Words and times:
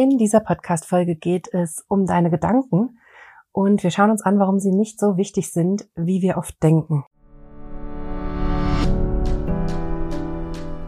In 0.00 0.16
dieser 0.16 0.40
Podcast-Folge 0.40 1.14
geht 1.14 1.52
es 1.52 1.84
um 1.86 2.06
deine 2.06 2.30
Gedanken 2.30 2.98
und 3.52 3.82
wir 3.82 3.90
schauen 3.90 4.10
uns 4.10 4.22
an, 4.22 4.38
warum 4.38 4.58
sie 4.58 4.70
nicht 4.70 4.98
so 4.98 5.18
wichtig 5.18 5.52
sind, 5.52 5.90
wie 5.94 6.22
wir 6.22 6.38
oft 6.38 6.62
denken. 6.62 7.04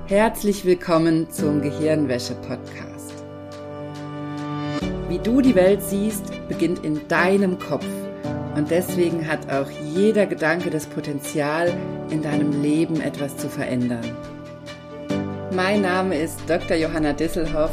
Herzlich 0.06 0.64
willkommen 0.64 1.28
zum 1.28 1.60
Gehirnwäsche-Podcast. 1.60 3.22
Wie 5.10 5.18
du 5.18 5.42
die 5.42 5.56
Welt 5.56 5.82
siehst, 5.82 6.32
beginnt 6.48 6.82
in 6.82 7.06
deinem 7.08 7.58
Kopf 7.58 7.86
und 8.56 8.70
deswegen 8.70 9.28
hat 9.28 9.52
auch 9.52 9.70
jeder 9.94 10.24
Gedanke 10.24 10.70
das 10.70 10.86
Potenzial, 10.86 11.70
in 12.08 12.22
deinem 12.22 12.62
Leben 12.62 12.98
etwas 13.02 13.36
zu 13.36 13.50
verändern. 13.50 14.16
Mein 15.54 15.82
Name 15.82 16.16
ist 16.16 16.40
Dr. 16.48 16.78
Johanna 16.78 17.12
Disselhoff 17.12 17.72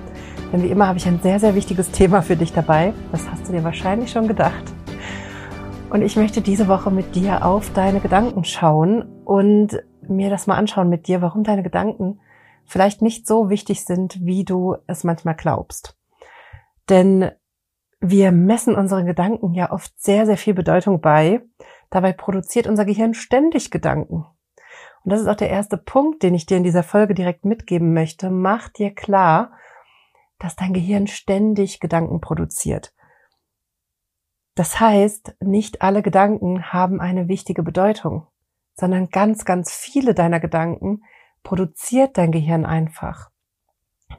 Denn 0.51 0.63
wie 0.63 0.67
immer 0.67 0.87
habe 0.87 0.97
ich 0.97 1.07
ein 1.07 1.19
sehr, 1.21 1.39
sehr 1.39 1.55
wichtiges 1.55 1.91
Thema 1.91 2.21
für 2.21 2.35
dich 2.35 2.51
dabei. 2.51 2.93
Das 3.11 3.29
hast 3.29 3.47
du 3.47 3.53
dir 3.53 3.63
wahrscheinlich 3.63 4.11
schon 4.11 4.27
gedacht. 4.27 4.63
Und 5.89 6.01
ich 6.01 6.15
möchte 6.15 6.41
diese 6.41 6.67
Woche 6.67 6.91
mit 6.91 7.15
dir 7.15 7.45
auf 7.45 7.71
deine 7.73 7.99
Gedanken 7.99 8.43
schauen 8.43 9.03
und 9.23 9.81
mir 10.07 10.29
das 10.29 10.47
mal 10.47 10.55
anschauen 10.55 10.89
mit 10.89 11.07
dir, 11.07 11.21
warum 11.21 11.43
deine 11.43 11.63
Gedanken 11.63 12.19
vielleicht 12.65 13.01
nicht 13.01 13.27
so 13.27 13.49
wichtig 13.49 13.85
sind, 13.85 14.19
wie 14.21 14.45
du 14.45 14.75
es 14.87 15.03
manchmal 15.03 15.35
glaubst. 15.35 15.97
Denn 16.89 17.31
wir 17.99 18.31
messen 18.31 18.75
unseren 18.75 19.05
Gedanken 19.05 19.53
ja 19.53 19.71
oft 19.71 19.93
sehr, 20.01 20.25
sehr 20.25 20.37
viel 20.37 20.53
Bedeutung 20.53 21.01
bei. 21.01 21.41
Dabei 21.89 22.13
produziert 22.13 22.67
unser 22.67 22.85
Gehirn 22.85 23.13
ständig 23.13 23.71
Gedanken. 23.71 24.25
Und 25.03 25.11
das 25.11 25.21
ist 25.21 25.27
auch 25.27 25.35
der 25.35 25.49
erste 25.49 25.77
Punkt, 25.77 26.23
den 26.23 26.33
ich 26.33 26.45
dir 26.45 26.57
in 26.57 26.63
dieser 26.63 26.83
Folge 26.83 27.13
direkt 27.13 27.45
mitgeben 27.45 27.93
möchte. 27.93 28.29
Mach 28.29 28.69
dir 28.69 28.93
klar, 28.93 29.51
dass 30.41 30.55
dein 30.55 30.73
Gehirn 30.73 31.05
ständig 31.05 31.79
Gedanken 31.79 32.19
produziert. 32.19 32.93
Das 34.55 34.79
heißt, 34.79 35.35
nicht 35.39 35.81
alle 35.83 36.01
Gedanken 36.01 36.73
haben 36.73 36.99
eine 36.99 37.27
wichtige 37.27 37.61
Bedeutung, 37.61 38.25
sondern 38.73 39.09
ganz, 39.09 39.45
ganz 39.45 39.71
viele 39.71 40.15
deiner 40.15 40.39
Gedanken 40.39 41.03
produziert 41.43 42.17
dein 42.17 42.31
Gehirn 42.31 42.65
einfach. 42.65 43.29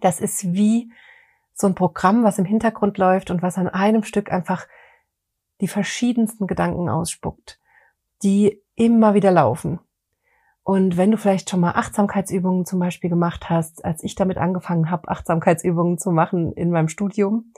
Das 0.01 0.21
ist 0.21 0.53
wie 0.53 0.93
so 1.55 1.67
ein 1.67 1.75
Programm, 1.75 2.23
was 2.23 2.39
im 2.39 2.45
Hintergrund 2.45 2.99
läuft 2.99 3.31
und 3.31 3.43
was 3.43 3.59
an 3.59 3.69
einem 3.69 4.05
Stück 4.05 4.31
einfach 4.31 4.67
die 5.61 5.69
verschiedensten 5.69 6.47
Gedanken 6.47 6.89
ausspuckt, 6.89 7.61
die 8.23 8.63
immer 8.77 9.15
wieder 9.15 9.33
laufen. 9.33 9.81
Und 10.65 10.97
wenn 10.97 11.11
du 11.11 11.17
vielleicht 11.17 11.51
schon 11.51 11.61
mal 11.61 11.73
Achtsamkeitsübungen 11.73 12.65
zum 12.65 12.79
Beispiel 12.79 13.11
gemacht 13.11 13.51
hast, 13.51 13.85
als 13.85 14.05
ich 14.05 14.15
damit 14.15 14.39
angefangen 14.39 14.91
habe, 14.91 15.09
Achtsamkeitsübungen 15.09 15.99
zu 15.99 16.11
machen 16.13 16.53
in 16.53 16.71
meinem 16.71 16.89
Studium, 16.89 17.53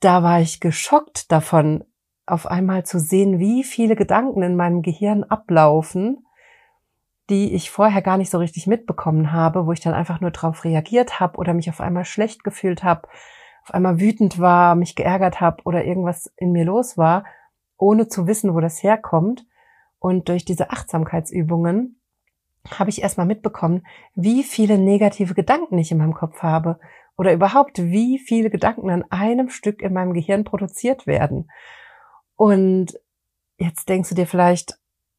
da 0.00 0.22
war 0.22 0.40
ich 0.40 0.60
geschockt 0.60 1.30
davon, 1.30 1.84
auf 2.26 2.46
einmal 2.46 2.84
zu 2.84 2.98
sehen, 2.98 3.38
wie 3.38 3.62
viele 3.62 3.96
Gedanken 3.96 4.42
in 4.42 4.56
meinem 4.56 4.82
Gehirn 4.82 5.24
ablaufen, 5.24 6.24
die 7.30 7.54
ich 7.54 7.70
vorher 7.70 8.02
gar 8.02 8.16
nicht 8.16 8.30
so 8.30 8.38
richtig 8.38 8.66
mitbekommen 8.66 9.32
habe, 9.32 9.66
wo 9.66 9.72
ich 9.72 9.80
dann 9.80 9.94
einfach 9.94 10.20
nur 10.20 10.30
drauf 10.30 10.64
reagiert 10.64 11.20
habe 11.20 11.38
oder 11.38 11.54
mich 11.54 11.68
auf 11.68 11.80
einmal 11.80 12.04
schlecht 12.04 12.42
gefühlt 12.44 12.82
habe, 12.82 13.08
auf 13.64 13.74
einmal 13.74 14.00
wütend 14.00 14.38
war, 14.38 14.74
mich 14.74 14.96
geärgert 14.96 15.40
habe 15.40 15.62
oder 15.64 15.84
irgendwas 15.84 16.32
in 16.36 16.52
mir 16.52 16.64
los 16.64 16.98
war, 16.98 17.24
ohne 17.76 18.08
zu 18.08 18.26
wissen, 18.26 18.54
wo 18.54 18.60
das 18.60 18.82
herkommt. 18.82 19.46
Und 20.02 20.28
durch 20.28 20.44
diese 20.44 20.70
Achtsamkeitsübungen 20.70 22.00
habe 22.68 22.90
ich 22.90 23.02
erstmal 23.02 23.24
mitbekommen, 23.24 23.86
wie 24.16 24.42
viele 24.42 24.76
negative 24.76 25.32
Gedanken 25.32 25.78
ich 25.78 25.92
in 25.92 25.98
meinem 25.98 26.12
Kopf 26.12 26.42
habe 26.42 26.80
oder 27.16 27.32
überhaupt 27.32 27.78
wie 27.78 28.18
viele 28.18 28.50
Gedanken 28.50 28.90
an 28.90 29.04
einem 29.10 29.48
Stück 29.48 29.80
in 29.80 29.92
meinem 29.92 30.12
Gehirn 30.12 30.42
produziert 30.42 31.06
werden. 31.06 31.48
Und 32.34 32.98
jetzt 33.58 33.88
denkst 33.88 34.08
du 34.08 34.16
dir 34.16 34.26
vielleicht, 34.26 34.76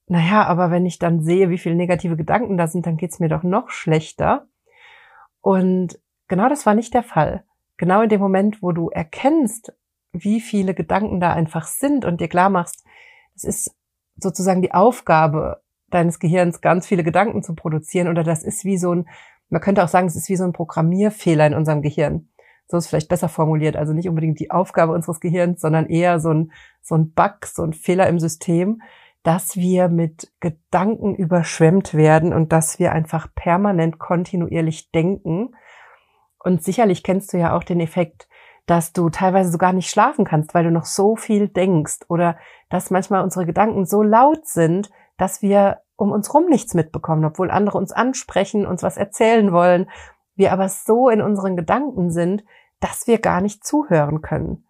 naja, 0.08 0.44
aber 0.44 0.70
wenn 0.70 0.86
ich 0.86 1.00
dann 1.00 1.24
sehe, 1.24 1.50
wie 1.50 1.60
viele 1.60 1.76
negative 1.76 2.18
Gedanken 2.18 2.58
da 2.58 2.68
sind, 2.68 2.86
dann 2.86 2.98
geht's 2.98 3.22
mir 3.22 3.30
doch 3.30 3.44
noch 3.44 3.70
schlechter. 3.70 4.50
Und 5.40 5.98
genau 6.28 6.50
das 6.50 6.66
war 6.66 6.76
nicht 6.76 6.94
der 6.94 7.04
Fall. 7.04 7.46
Genau 7.78 8.02
in 8.02 8.10
dem 8.10 8.20
Moment, 8.20 8.62
wo 8.62 8.74
du 8.74 8.90
erkennst, 8.90 9.74
wie 10.12 10.42
viele 10.42 10.74
Gedanken 10.74 11.22
da 11.22 11.32
einfach 11.32 11.68
sind 11.68 12.04
und 12.04 12.20
dir 12.20 12.28
klar 12.28 12.50
machst, 12.50 12.86
es 13.34 13.46
ist 13.46 13.76
sozusagen 14.18 14.62
die 14.62 14.74
Aufgabe 14.74 15.62
deines 15.90 16.20
Gehirns, 16.20 16.62
ganz 16.62 16.88
viele 16.88 17.04
Gedanken 17.04 17.44
zu 17.44 17.56
produzieren. 17.56 18.08
Oder 18.08 18.24
das 18.24 18.44
ist 18.44 18.66
wie 18.66 18.78
so 18.78 18.94
ein, 18.94 19.08
man 19.50 19.62
könnte 19.62 19.84
auch 19.84 19.88
sagen, 19.88 20.08
es 20.08 20.16
ist 20.16 20.30
wie 20.30 20.36
so 20.36 20.44
ein 20.44 20.54
Programmierfehler 20.54 21.48
in 21.48 21.54
unserem 21.54 21.82
Gehirn. 21.82 22.30
So 22.68 22.78
ist 22.78 22.88
vielleicht 22.88 23.10
besser 23.10 23.30
formuliert. 23.30 23.76
Also 23.76 23.94
nicht 23.94 24.10
unbedingt 24.10 24.40
die 24.40 24.52
Aufgabe 24.52 24.94
unseres 24.94 25.20
Gehirns, 25.20 25.62
sondern 25.62 25.88
eher 25.88 26.20
so 26.20 26.30
ein, 26.34 26.52
so 26.82 26.96
ein 26.96 27.12
Bug, 27.12 27.46
so 27.46 27.64
ein 27.64 27.74
Fehler 27.74 28.08
im 28.08 28.20
System, 28.20 28.82
dass 29.22 29.56
wir 29.56 29.88
mit 29.88 30.32
Gedanken 30.40 31.16
überschwemmt 31.16 31.94
werden 31.94 32.34
und 32.34 32.52
dass 32.52 32.80
wir 32.80 32.92
einfach 32.92 33.28
permanent 33.34 34.00
kontinuierlich 34.00 34.92
denken. 34.92 35.56
Und 36.40 36.64
sicherlich 36.64 37.04
kennst 37.04 37.32
du 37.32 37.38
ja 37.38 37.56
auch 37.56 37.64
den 37.64 37.80
Effekt, 37.80 38.28
dass 38.66 38.94
du 38.94 39.10
teilweise 39.10 39.52
sogar 39.52 39.74
nicht 39.74 39.90
schlafen 39.90 40.26
kannst, 40.26 40.54
weil 40.54 40.64
du 40.64 40.72
noch 40.72 40.86
so 40.86 41.16
viel 41.16 41.50
denkst 41.50 42.00
oder 42.08 42.38
dass 42.70 42.92
manchmal 42.92 43.24
unsere 43.24 43.46
Gedanken 43.46 43.86
so 43.86 44.02
laut 44.02 44.48
sind, 44.48 44.90
dass 45.18 45.42
wir 45.42 45.82
um 45.96 46.12
uns 46.12 46.34
rum 46.34 46.46
nichts 46.48 46.74
mitbekommen, 46.74 47.26
obwohl 47.26 47.52
andere 47.52 47.78
uns 47.78 47.92
ansprechen, 47.92 48.66
uns 48.66 48.84
was 48.84 48.98
erzählen 48.98 49.52
wollen, 49.52 49.90
wir 50.36 50.52
aber 50.52 50.70
so 50.70 51.10
in 51.10 51.22
unseren 51.22 51.56
Gedanken 51.56 52.10
sind, 52.10 52.44
dass 52.80 53.08
wir 53.08 53.20
gar 53.20 53.42
nicht 53.42 53.66
zuhören 53.66 54.22
können. 54.22 54.66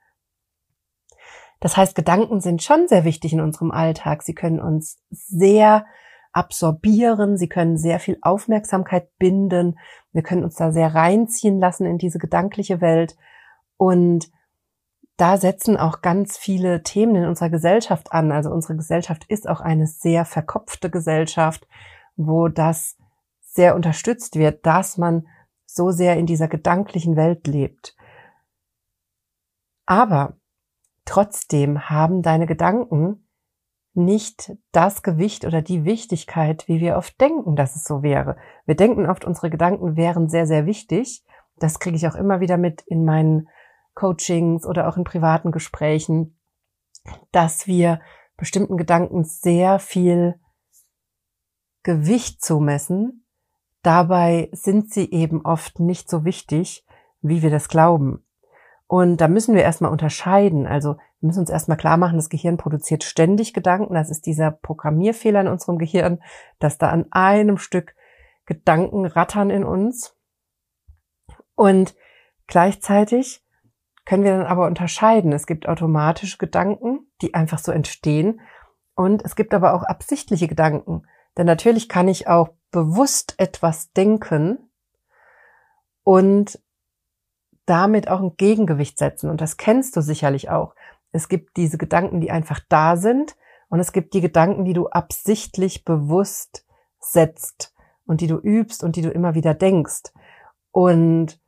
Das 1.59 1.77
heißt, 1.77 1.95
Gedanken 1.95 2.41
sind 2.41 2.61
schon 2.61 2.87
sehr 2.87 3.05
wichtig 3.05 3.31
in 3.31 3.39
unserem 3.39 3.71
Alltag. 3.71 4.23
Sie 4.23 4.35
können 4.35 4.59
uns 4.59 4.97
sehr 5.09 5.85
absorbieren, 6.33 7.37
sie 7.37 7.47
können 7.47 7.77
sehr 7.77 7.99
viel 7.99 8.17
Aufmerksamkeit 8.21 9.17
binden, 9.17 9.79
wir 10.11 10.23
können 10.23 10.43
uns 10.43 10.55
da 10.55 10.71
sehr 10.71 10.93
reinziehen 10.93 11.59
lassen 11.59 11.85
in 11.85 11.97
diese 11.97 12.19
gedankliche 12.19 12.81
Welt 12.81 13.15
und 13.83 14.31
da 15.17 15.35
setzen 15.35 15.75
auch 15.75 16.01
ganz 16.01 16.38
viele 16.38 16.83
Themen 16.83 17.16
in 17.16 17.25
unserer 17.25 17.49
Gesellschaft 17.49 18.13
an. 18.13 18.31
Also 18.31 18.49
unsere 18.49 18.77
Gesellschaft 18.77 19.25
ist 19.27 19.49
auch 19.49 19.59
eine 19.59 19.88
sehr 19.88 20.23
verkopfte 20.23 20.89
Gesellschaft, 20.89 21.67
wo 22.16 22.47
das 22.47 22.95
sehr 23.41 23.75
unterstützt 23.75 24.38
wird, 24.38 24.66
dass 24.66 24.97
man 24.97 25.27
so 25.66 25.91
sehr 25.91 26.16
in 26.16 26.25
dieser 26.25 26.47
gedanklichen 26.47 27.17
Welt 27.17 27.45
lebt. 27.45 27.97
Aber 29.85 30.38
trotzdem 31.03 31.89
haben 31.89 32.22
deine 32.22 32.45
Gedanken 32.47 33.27
nicht 33.93 34.53
das 34.72 35.03
Gewicht 35.03 35.43
oder 35.43 35.61
die 35.61 35.83
Wichtigkeit, 35.83 36.69
wie 36.69 36.79
wir 36.79 36.95
oft 36.95 37.19
denken, 37.19 37.57
dass 37.57 37.75
es 37.75 37.83
so 37.83 38.01
wäre. 38.01 38.38
Wir 38.66 38.75
denken 38.75 39.09
oft, 39.09 39.25
unsere 39.25 39.49
Gedanken 39.49 39.97
wären 39.97 40.29
sehr, 40.29 40.47
sehr 40.47 40.66
wichtig. 40.66 41.25
Das 41.57 41.79
kriege 41.79 41.97
ich 41.97 42.07
auch 42.07 42.16
immer 42.16 42.39
wieder 42.39 42.55
mit 42.55 42.81
in 42.88 43.03
meinen 43.03 43.49
Coachings 43.93 44.65
oder 44.65 44.87
auch 44.87 44.97
in 44.97 45.03
privaten 45.03 45.51
Gesprächen, 45.51 46.37
dass 47.31 47.67
wir 47.67 47.99
bestimmten 48.37 48.78
Gedanken 48.78 49.23
sehr 49.23 49.79
viel 49.79 50.40
Gewicht 51.84 52.43
zumessen. 52.43 53.25
Dabei 53.81 54.49
sind 54.53 54.93
sie 54.93 55.11
eben 55.11 55.45
oft 55.45 55.79
nicht 55.79 56.09
so 56.09 56.23
wichtig, 56.25 56.85
wie 57.22 57.41
wir 57.41 57.49
das 57.49 57.67
glauben. 57.67 58.25
Und 58.87 59.17
da 59.17 59.28
müssen 59.28 59.55
wir 59.55 59.63
erstmal 59.63 59.91
unterscheiden. 59.91 60.67
Also 60.67 60.96
wir 61.19 61.28
müssen 61.28 61.39
uns 61.39 61.49
erstmal 61.49 61.78
klar 61.78 61.97
machen, 61.97 62.17
das 62.17 62.29
Gehirn 62.29 62.57
produziert 62.57 63.03
ständig 63.03 63.53
Gedanken. 63.53 63.93
Das 63.93 64.09
ist 64.09 64.25
dieser 64.25 64.51
Programmierfehler 64.51 65.41
in 65.41 65.47
unserem 65.47 65.78
Gehirn, 65.78 66.22
dass 66.59 66.78
da 66.78 66.89
an 66.89 67.05
einem 67.11 67.57
Stück 67.57 67.96
Gedanken 68.46 69.05
rattern 69.05 69.49
in 69.49 69.63
uns. 69.63 70.17
Und 71.55 71.96
gleichzeitig 72.47 73.42
können 74.05 74.23
wir 74.23 74.38
dann 74.38 74.46
aber 74.46 74.67
unterscheiden. 74.67 75.32
Es 75.32 75.47
gibt 75.47 75.67
automatische 75.67 76.38
Gedanken, 76.38 77.08
die 77.22 77.34
einfach 77.34 77.59
so 77.59 77.72
entstehen. 77.72 78.41
Und 78.96 79.23
es 79.23 79.35
gibt 79.35 79.53
aber 79.53 79.73
auch 79.73 79.84
absichtliche 79.84 80.47
Gedanken. 80.47 81.03
Denn 81.38 81.46
natürlich 81.46 81.90
kann 81.90 82.08
ich 82.08 82.28
auch 82.28 82.50
bewusst 82.72 83.35
etwas 83.38 83.91
denken 83.94 84.70
und 86.03 86.59
damit 87.66 88.09
auch 88.09 88.20
ein 88.20 88.35
Gegengewicht 88.35 88.97
setzen. 88.97 89.29
Und 89.29 89.41
das 89.41 89.58
kennst 89.58 89.96
du 89.96 90.02
sicherlich 90.02 90.49
auch. 90.49 90.76
Es 91.11 91.29
gibt 91.29 91.56
diese 91.58 91.78
Gedanken, 91.78 92.20
die 92.20 92.32
einfach 92.32 92.59
da 92.70 92.97
sind. 92.97 93.35
Und 93.70 93.79
es 93.79 93.94
gibt 93.94 94.14
die 94.14 94.22
Gedanken, 94.22 94.66
die 94.66 94.73
du 94.73 94.90
absichtlich 94.90 95.85
bewusst 95.85 96.66
setzt 96.99 97.73
und 98.06 98.22
die 98.22 98.28
du 98.28 98.38
übst 98.38 98.84
und 98.84 98.96
die 98.96 99.02
du 99.02 99.09
immer 99.09 99.34
wieder 99.34 99.53
denkst. 99.53 100.11
Und 100.72 101.40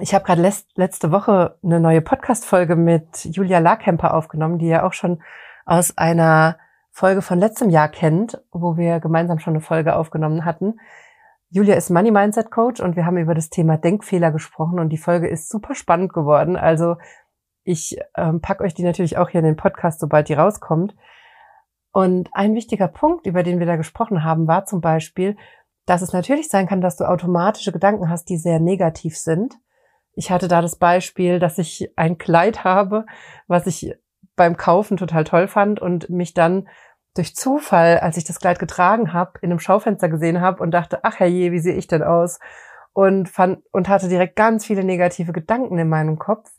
ich 0.00 0.14
habe 0.14 0.24
gerade 0.24 0.42
letzte 0.74 1.12
Woche 1.12 1.58
eine 1.62 1.80
neue 1.80 2.00
Podcast-Folge 2.00 2.76
mit 2.76 3.24
Julia 3.24 3.60
Larkemper 3.60 4.14
aufgenommen, 4.14 4.58
die 4.58 4.66
ja 4.66 4.82
auch 4.84 4.92
schon 4.92 5.22
aus 5.64 5.96
einer 5.96 6.58
Folge 6.90 7.22
von 7.22 7.38
letztem 7.38 7.70
Jahr 7.70 7.88
kennt, 7.88 8.42
wo 8.52 8.76
wir 8.76 9.00
gemeinsam 9.00 9.38
schon 9.38 9.54
eine 9.54 9.60
Folge 9.60 9.94
aufgenommen 9.94 10.44
hatten. 10.44 10.80
Julia 11.50 11.76
ist 11.76 11.90
Money 11.90 12.10
Mindset 12.10 12.50
Coach 12.50 12.80
und 12.80 12.96
wir 12.96 13.06
haben 13.06 13.18
über 13.18 13.34
das 13.34 13.50
Thema 13.50 13.76
Denkfehler 13.76 14.32
gesprochen 14.32 14.80
und 14.80 14.88
die 14.88 14.98
Folge 14.98 15.28
ist 15.28 15.48
super 15.48 15.74
spannend 15.74 16.12
geworden. 16.12 16.56
Also 16.56 16.96
ich 17.62 17.98
ähm, 18.16 18.40
pack 18.40 18.60
euch 18.60 18.74
die 18.74 18.82
natürlich 18.82 19.18
auch 19.18 19.28
hier 19.28 19.40
in 19.40 19.46
den 19.46 19.56
Podcast, 19.56 20.00
sobald 20.00 20.28
die 20.28 20.34
rauskommt. 20.34 20.96
Und 21.92 22.28
ein 22.32 22.54
wichtiger 22.54 22.88
Punkt, 22.88 23.26
über 23.26 23.42
den 23.42 23.58
wir 23.58 23.66
da 23.66 23.76
gesprochen 23.76 24.24
haben, 24.24 24.46
war 24.46 24.66
zum 24.66 24.80
Beispiel, 24.80 25.36
dass 25.86 26.02
es 26.02 26.12
natürlich 26.12 26.48
sein 26.48 26.66
kann, 26.66 26.80
dass 26.80 26.96
du 26.96 27.08
automatische 27.08 27.72
Gedanken 27.72 28.10
hast, 28.10 28.28
die 28.28 28.36
sehr 28.36 28.60
negativ 28.60 29.16
sind. 29.16 29.58
Ich 30.16 30.30
hatte 30.30 30.48
da 30.48 30.62
das 30.62 30.76
Beispiel, 30.76 31.38
dass 31.38 31.58
ich 31.58 31.92
ein 31.94 32.18
Kleid 32.18 32.64
habe, 32.64 33.04
was 33.46 33.66
ich 33.66 33.94
beim 34.34 34.56
Kaufen 34.56 34.96
total 34.96 35.24
toll 35.24 35.46
fand 35.46 35.80
und 35.80 36.10
mich 36.10 36.34
dann 36.34 36.68
durch 37.14 37.36
Zufall, 37.36 37.98
als 37.98 38.16
ich 38.16 38.24
das 38.24 38.40
Kleid 38.40 38.58
getragen 38.58 39.12
habe, 39.12 39.38
in 39.42 39.50
einem 39.50 39.60
Schaufenster 39.60 40.08
gesehen 40.08 40.40
habe 40.40 40.62
und 40.62 40.70
dachte, 40.72 41.00
ach 41.02 41.18
herrje, 41.18 41.52
wie 41.52 41.58
sehe 41.58 41.74
ich 41.74 41.86
denn 41.86 42.02
aus? 42.02 42.38
Und 42.92 43.28
fand 43.28 43.62
und 43.72 43.88
hatte 43.88 44.08
direkt 44.08 44.36
ganz 44.36 44.64
viele 44.64 44.84
negative 44.84 45.32
Gedanken 45.32 45.78
in 45.78 45.88
meinem 45.88 46.18
Kopf. 46.18 46.50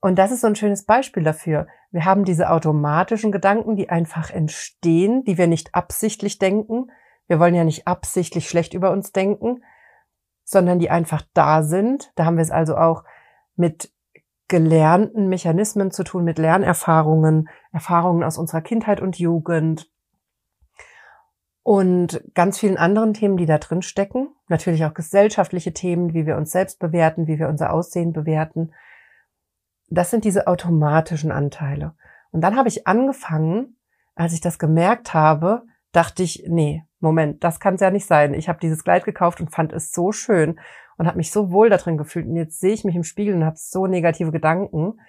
Und 0.00 0.16
das 0.16 0.30
ist 0.30 0.42
so 0.42 0.46
ein 0.46 0.56
schönes 0.56 0.84
Beispiel 0.84 1.24
dafür. 1.24 1.66
Wir 1.90 2.04
haben 2.04 2.24
diese 2.24 2.50
automatischen 2.50 3.32
Gedanken, 3.32 3.74
die 3.74 3.88
einfach 3.88 4.30
entstehen, 4.30 5.24
die 5.24 5.38
wir 5.38 5.48
nicht 5.48 5.74
absichtlich 5.74 6.38
denken. 6.38 6.92
Wir 7.26 7.40
wollen 7.40 7.54
ja 7.54 7.64
nicht 7.64 7.88
absichtlich 7.88 8.48
schlecht 8.48 8.74
über 8.74 8.92
uns 8.92 9.10
denken, 9.10 9.62
sondern 10.46 10.78
die 10.78 10.90
einfach 10.90 11.22
da 11.34 11.62
sind. 11.62 12.12
Da 12.14 12.24
haben 12.24 12.36
wir 12.36 12.42
es 12.42 12.52
also 12.52 12.76
auch 12.76 13.04
mit 13.56 13.92
gelernten 14.48 15.28
Mechanismen 15.28 15.90
zu 15.90 16.04
tun, 16.04 16.24
mit 16.24 16.38
Lernerfahrungen, 16.38 17.48
Erfahrungen 17.72 18.22
aus 18.22 18.38
unserer 18.38 18.60
Kindheit 18.60 19.00
und 19.00 19.18
Jugend 19.18 19.90
und 21.64 22.22
ganz 22.34 22.60
vielen 22.60 22.76
anderen 22.76 23.12
Themen, 23.12 23.36
die 23.36 23.44
da 23.44 23.58
drin 23.58 23.82
stecken. 23.82 24.28
Natürlich 24.46 24.84
auch 24.84 24.94
gesellschaftliche 24.94 25.72
Themen, 25.72 26.14
wie 26.14 26.24
wir 26.24 26.36
uns 26.36 26.52
selbst 26.52 26.78
bewerten, 26.78 27.26
wie 27.26 27.40
wir 27.40 27.48
unser 27.48 27.72
Aussehen 27.72 28.12
bewerten. 28.12 28.72
Das 29.88 30.12
sind 30.12 30.24
diese 30.24 30.46
automatischen 30.46 31.32
Anteile. 31.32 31.94
Und 32.30 32.42
dann 32.42 32.56
habe 32.56 32.68
ich 32.68 32.86
angefangen, 32.86 33.76
als 34.14 34.32
ich 34.32 34.40
das 34.40 34.60
gemerkt 34.60 35.12
habe, 35.12 35.64
dachte 35.96 36.22
ich, 36.22 36.44
nee, 36.46 36.84
Moment, 37.00 37.42
das 37.42 37.58
kann 37.58 37.76
es 37.76 37.80
ja 37.80 37.90
nicht 37.90 38.06
sein. 38.06 38.34
Ich 38.34 38.48
habe 38.48 38.58
dieses 38.60 38.84
Kleid 38.84 39.04
gekauft 39.04 39.40
und 39.40 39.50
fand 39.50 39.72
es 39.72 39.92
so 39.92 40.12
schön 40.12 40.60
und 40.98 41.06
habe 41.06 41.16
mich 41.16 41.30
so 41.30 41.50
wohl 41.50 41.70
da 41.70 41.78
drin 41.78 41.96
gefühlt. 41.96 42.26
Und 42.26 42.36
jetzt 42.36 42.60
sehe 42.60 42.74
ich 42.74 42.84
mich 42.84 42.96
im 42.96 43.02
Spiegel 43.02 43.34
und 43.34 43.44
habe 43.44 43.56
so 43.58 43.86
negative 43.86 44.30
Gedanken. 44.30 45.00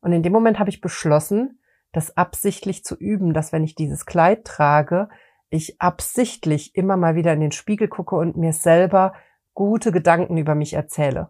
Und 0.00 0.12
in 0.12 0.22
dem 0.22 0.32
Moment 0.32 0.58
habe 0.58 0.70
ich 0.70 0.80
beschlossen, 0.80 1.60
das 1.92 2.16
absichtlich 2.16 2.84
zu 2.84 2.96
üben, 2.96 3.34
dass 3.34 3.52
wenn 3.52 3.64
ich 3.64 3.74
dieses 3.74 4.06
Kleid 4.06 4.44
trage, 4.44 5.08
ich 5.50 5.80
absichtlich 5.80 6.74
immer 6.74 6.96
mal 6.96 7.14
wieder 7.14 7.32
in 7.32 7.40
den 7.40 7.52
Spiegel 7.52 7.88
gucke 7.88 8.16
und 8.16 8.36
mir 8.36 8.52
selber 8.52 9.14
gute 9.52 9.92
Gedanken 9.92 10.36
über 10.36 10.54
mich 10.54 10.72
erzähle. 10.72 11.28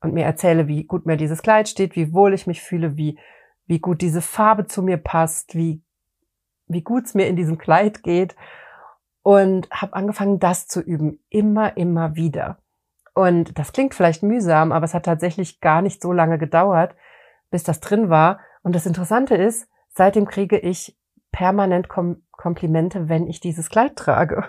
Und 0.00 0.14
mir 0.14 0.24
erzähle, 0.24 0.68
wie 0.68 0.84
gut 0.84 1.06
mir 1.06 1.16
dieses 1.16 1.42
Kleid 1.42 1.68
steht, 1.68 1.96
wie 1.96 2.12
wohl 2.12 2.32
ich 2.32 2.46
mich 2.46 2.62
fühle, 2.62 2.96
wie, 2.96 3.18
wie 3.66 3.80
gut 3.80 4.00
diese 4.00 4.22
Farbe 4.22 4.66
zu 4.66 4.82
mir 4.82 4.96
passt, 4.96 5.54
wie, 5.54 5.82
wie 6.68 6.82
gut 6.82 7.06
es 7.06 7.14
mir 7.14 7.26
in 7.26 7.36
diesem 7.36 7.58
Kleid 7.58 8.02
geht. 8.02 8.36
Und 9.22 9.68
habe 9.70 9.94
angefangen, 9.94 10.38
das 10.38 10.68
zu 10.68 10.80
üben, 10.80 11.18
immer, 11.28 11.76
immer 11.76 12.14
wieder. 12.14 12.58
Und 13.14 13.58
das 13.58 13.72
klingt 13.72 13.94
vielleicht 13.94 14.22
mühsam, 14.22 14.70
aber 14.72 14.84
es 14.84 14.94
hat 14.94 15.04
tatsächlich 15.04 15.60
gar 15.60 15.82
nicht 15.82 16.00
so 16.00 16.12
lange 16.12 16.38
gedauert, 16.38 16.94
bis 17.50 17.64
das 17.64 17.80
drin 17.80 18.10
war. 18.10 18.38
Und 18.62 18.74
das 18.74 18.86
Interessante 18.86 19.34
ist, 19.34 19.68
seitdem 19.88 20.26
kriege 20.26 20.58
ich 20.58 20.96
permanent 21.32 21.88
Kom 21.88 22.22
Komplimente, 22.30 23.08
wenn 23.08 23.26
ich 23.26 23.40
dieses 23.40 23.68
Kleid 23.68 23.96
trage. 23.96 24.44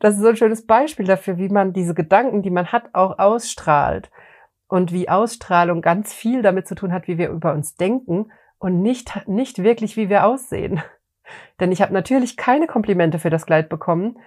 Das 0.00 0.14
ist 0.14 0.22
so 0.22 0.28
ein 0.28 0.36
schönes 0.36 0.64
Beispiel 0.64 1.06
dafür, 1.06 1.38
wie 1.38 1.48
man 1.48 1.72
diese 1.72 1.92
Gedanken, 1.92 2.42
die 2.42 2.50
man 2.50 2.72
hat, 2.72 2.94
auch 2.94 3.18
ausstrahlt. 3.18 4.10
Und 4.68 4.92
wie 4.92 5.08
Ausstrahlung 5.08 5.82
ganz 5.82 6.14
viel 6.14 6.40
damit 6.40 6.68
zu 6.68 6.74
tun 6.74 6.92
hat, 6.92 7.08
wie 7.08 7.18
wir 7.18 7.30
über 7.30 7.52
uns 7.52 7.74
denken 7.74 8.30
und 8.58 8.80
nicht, 8.80 9.26
nicht 9.26 9.62
wirklich, 9.62 9.96
wie 9.96 10.08
wir 10.08 10.24
aussehen. 10.24 10.80
Denn 11.60 11.72
ich 11.72 11.82
habe 11.82 11.92
natürlich 11.94 12.36
keine 12.36 12.66
Komplimente 12.66 13.18
für 13.18 13.30
das 13.30 13.46
Kleid 13.46 13.68
bekommen, 13.68 14.18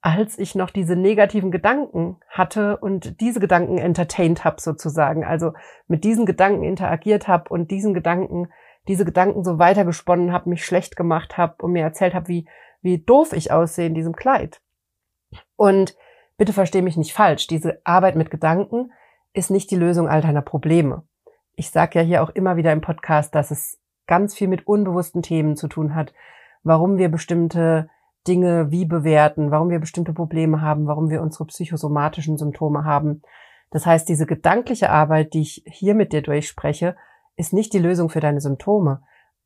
als 0.00 0.38
ich 0.38 0.54
noch 0.54 0.70
diese 0.70 0.94
negativen 0.94 1.50
Gedanken 1.50 2.18
hatte 2.28 2.76
und 2.76 3.20
diese 3.20 3.40
Gedanken 3.40 3.78
entertained 3.78 4.44
habe 4.44 4.60
sozusagen, 4.60 5.24
also 5.24 5.52
mit 5.88 6.04
diesen 6.04 6.26
Gedanken 6.26 6.62
interagiert 6.62 7.26
habe 7.28 7.48
und 7.48 7.70
diesen 7.70 7.94
Gedanken, 7.94 8.48
diese 8.88 9.04
Gedanken 9.04 9.42
so 9.42 9.58
weitergesponnen 9.58 10.32
habe, 10.32 10.50
mich 10.50 10.64
schlecht 10.64 10.96
gemacht 10.96 11.36
habe 11.36 11.64
und 11.64 11.72
mir 11.72 11.82
erzählt 11.82 12.14
habe, 12.14 12.28
wie 12.28 12.46
wie 12.86 12.98
doof 12.98 13.32
ich 13.32 13.50
aussehe 13.50 13.86
in 13.86 13.94
diesem 13.94 14.14
Kleid. 14.14 14.62
Und 15.56 15.96
bitte 16.36 16.52
verstehe 16.52 16.82
mich 16.82 16.96
nicht 16.96 17.12
falsch, 17.12 17.48
diese 17.48 17.80
Arbeit 17.84 18.14
mit 18.14 18.30
Gedanken 18.30 18.92
ist 19.32 19.50
nicht 19.50 19.70
die 19.70 19.76
Lösung 19.76 20.08
all 20.08 20.22
deiner 20.22 20.40
Probleme. 20.40 21.02
Ich 21.56 21.70
sage 21.70 21.98
ja 21.98 22.04
hier 22.04 22.22
auch 22.22 22.30
immer 22.30 22.56
wieder 22.56 22.72
im 22.72 22.80
Podcast, 22.80 23.34
dass 23.34 23.50
es 23.50 23.80
ganz 24.06 24.34
viel 24.34 24.48
mit 24.48 24.66
unbewussten 24.66 25.22
Themen 25.22 25.56
zu 25.56 25.68
tun 25.68 25.94
hat, 25.94 26.12
warum 26.62 26.98
wir 26.98 27.08
bestimmte 27.08 27.88
Dinge 28.26 28.70
wie 28.70 28.84
bewerten, 28.84 29.50
warum 29.50 29.70
wir 29.70 29.78
bestimmte 29.78 30.12
Probleme 30.12 30.60
haben, 30.60 30.86
warum 30.86 31.10
wir 31.10 31.22
unsere 31.22 31.46
psychosomatischen 31.46 32.36
Symptome 32.36 32.84
haben. 32.84 33.22
Das 33.70 33.86
heißt, 33.86 34.08
diese 34.08 34.26
gedankliche 34.26 34.90
Arbeit, 34.90 35.34
die 35.34 35.42
ich 35.42 35.64
hier 35.66 35.94
mit 35.94 36.12
dir 36.12 36.22
durchspreche, 36.22 36.96
ist 37.36 37.52
nicht 37.52 37.72
die 37.72 37.78
Lösung 37.78 38.08
für 38.08 38.20
deine 38.20 38.40
Symptome. 38.40 39.02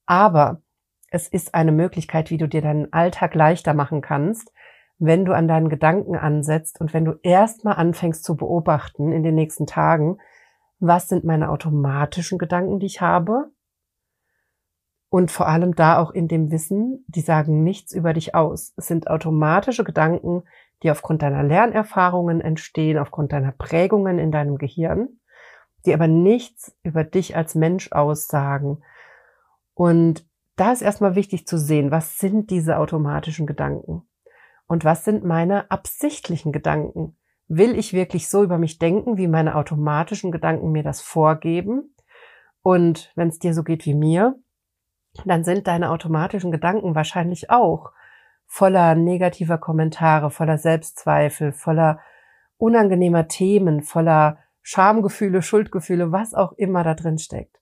Aber 0.06 0.62
es 1.10 1.28
ist 1.28 1.54
eine 1.54 1.72
Möglichkeit, 1.72 2.30
wie 2.30 2.38
du 2.38 2.48
dir 2.48 2.62
deinen 2.62 2.92
Alltag 2.92 3.34
leichter 3.34 3.74
machen 3.74 4.00
kannst, 4.00 4.52
wenn 4.98 5.24
du 5.24 5.32
an 5.34 5.48
deinen 5.48 5.68
Gedanken 5.68 6.14
ansetzt 6.14 6.80
und 6.80 6.92
wenn 6.94 7.04
du 7.04 7.14
erstmal 7.22 7.76
anfängst 7.76 8.22
zu 8.22 8.36
beobachten 8.36 9.12
in 9.12 9.22
den 9.22 9.34
nächsten 9.34 9.66
Tagen, 9.66 10.18
was 10.78 11.08
sind 11.08 11.24
meine 11.24 11.50
automatischen 11.50 12.38
Gedanken, 12.38 12.78
die 12.78 12.86
ich 12.86 13.00
habe? 13.00 13.50
Und 15.10 15.32
vor 15.32 15.48
allem 15.48 15.74
da 15.74 15.98
auch 15.98 16.12
in 16.12 16.28
dem 16.28 16.52
Wissen, 16.52 17.04
die 17.08 17.20
sagen 17.20 17.64
nichts 17.64 17.92
über 17.92 18.12
dich 18.12 18.36
aus. 18.36 18.72
Es 18.76 18.86
sind 18.86 19.10
automatische 19.10 19.82
Gedanken, 19.82 20.44
die 20.84 20.90
aufgrund 20.90 21.22
deiner 21.22 21.42
Lernerfahrungen 21.42 22.40
entstehen, 22.40 22.96
aufgrund 22.96 23.32
deiner 23.32 23.50
Prägungen 23.52 24.20
in 24.20 24.30
deinem 24.30 24.56
Gehirn, 24.56 25.08
die 25.84 25.92
aber 25.92 26.06
nichts 26.06 26.76
über 26.84 27.02
dich 27.02 27.36
als 27.36 27.56
Mensch 27.56 27.90
aussagen. 27.90 28.82
Und 29.74 30.24
da 30.54 30.72
ist 30.72 30.82
erstmal 30.82 31.16
wichtig 31.16 31.46
zu 31.46 31.58
sehen, 31.58 31.90
was 31.90 32.18
sind 32.18 32.50
diese 32.50 32.78
automatischen 32.78 33.46
Gedanken? 33.46 34.02
Und 34.68 34.84
was 34.84 35.04
sind 35.04 35.24
meine 35.24 35.70
absichtlichen 35.72 36.52
Gedanken? 36.52 37.16
Will 37.48 37.76
ich 37.76 37.92
wirklich 37.92 38.28
so 38.28 38.44
über 38.44 38.58
mich 38.58 38.78
denken, 38.78 39.16
wie 39.16 39.26
meine 39.26 39.56
automatischen 39.56 40.30
Gedanken 40.30 40.70
mir 40.70 40.84
das 40.84 41.00
vorgeben? 41.00 41.96
Und 42.62 43.10
wenn 43.16 43.28
es 43.28 43.40
dir 43.40 43.54
so 43.54 43.64
geht 43.64 43.86
wie 43.86 43.94
mir, 43.94 44.38
dann 45.24 45.44
sind 45.44 45.66
deine 45.66 45.90
automatischen 45.90 46.50
Gedanken 46.50 46.94
wahrscheinlich 46.94 47.50
auch 47.50 47.92
voller 48.46 48.94
negativer 48.94 49.58
Kommentare, 49.58 50.30
voller 50.30 50.58
Selbstzweifel, 50.58 51.52
voller 51.52 52.00
unangenehmer 52.56 53.28
Themen, 53.28 53.82
voller 53.82 54.38
Schamgefühle, 54.62 55.42
Schuldgefühle, 55.42 56.12
was 56.12 56.34
auch 56.34 56.52
immer 56.52 56.84
da 56.84 56.94
drin 56.94 57.18
steckt. 57.18 57.60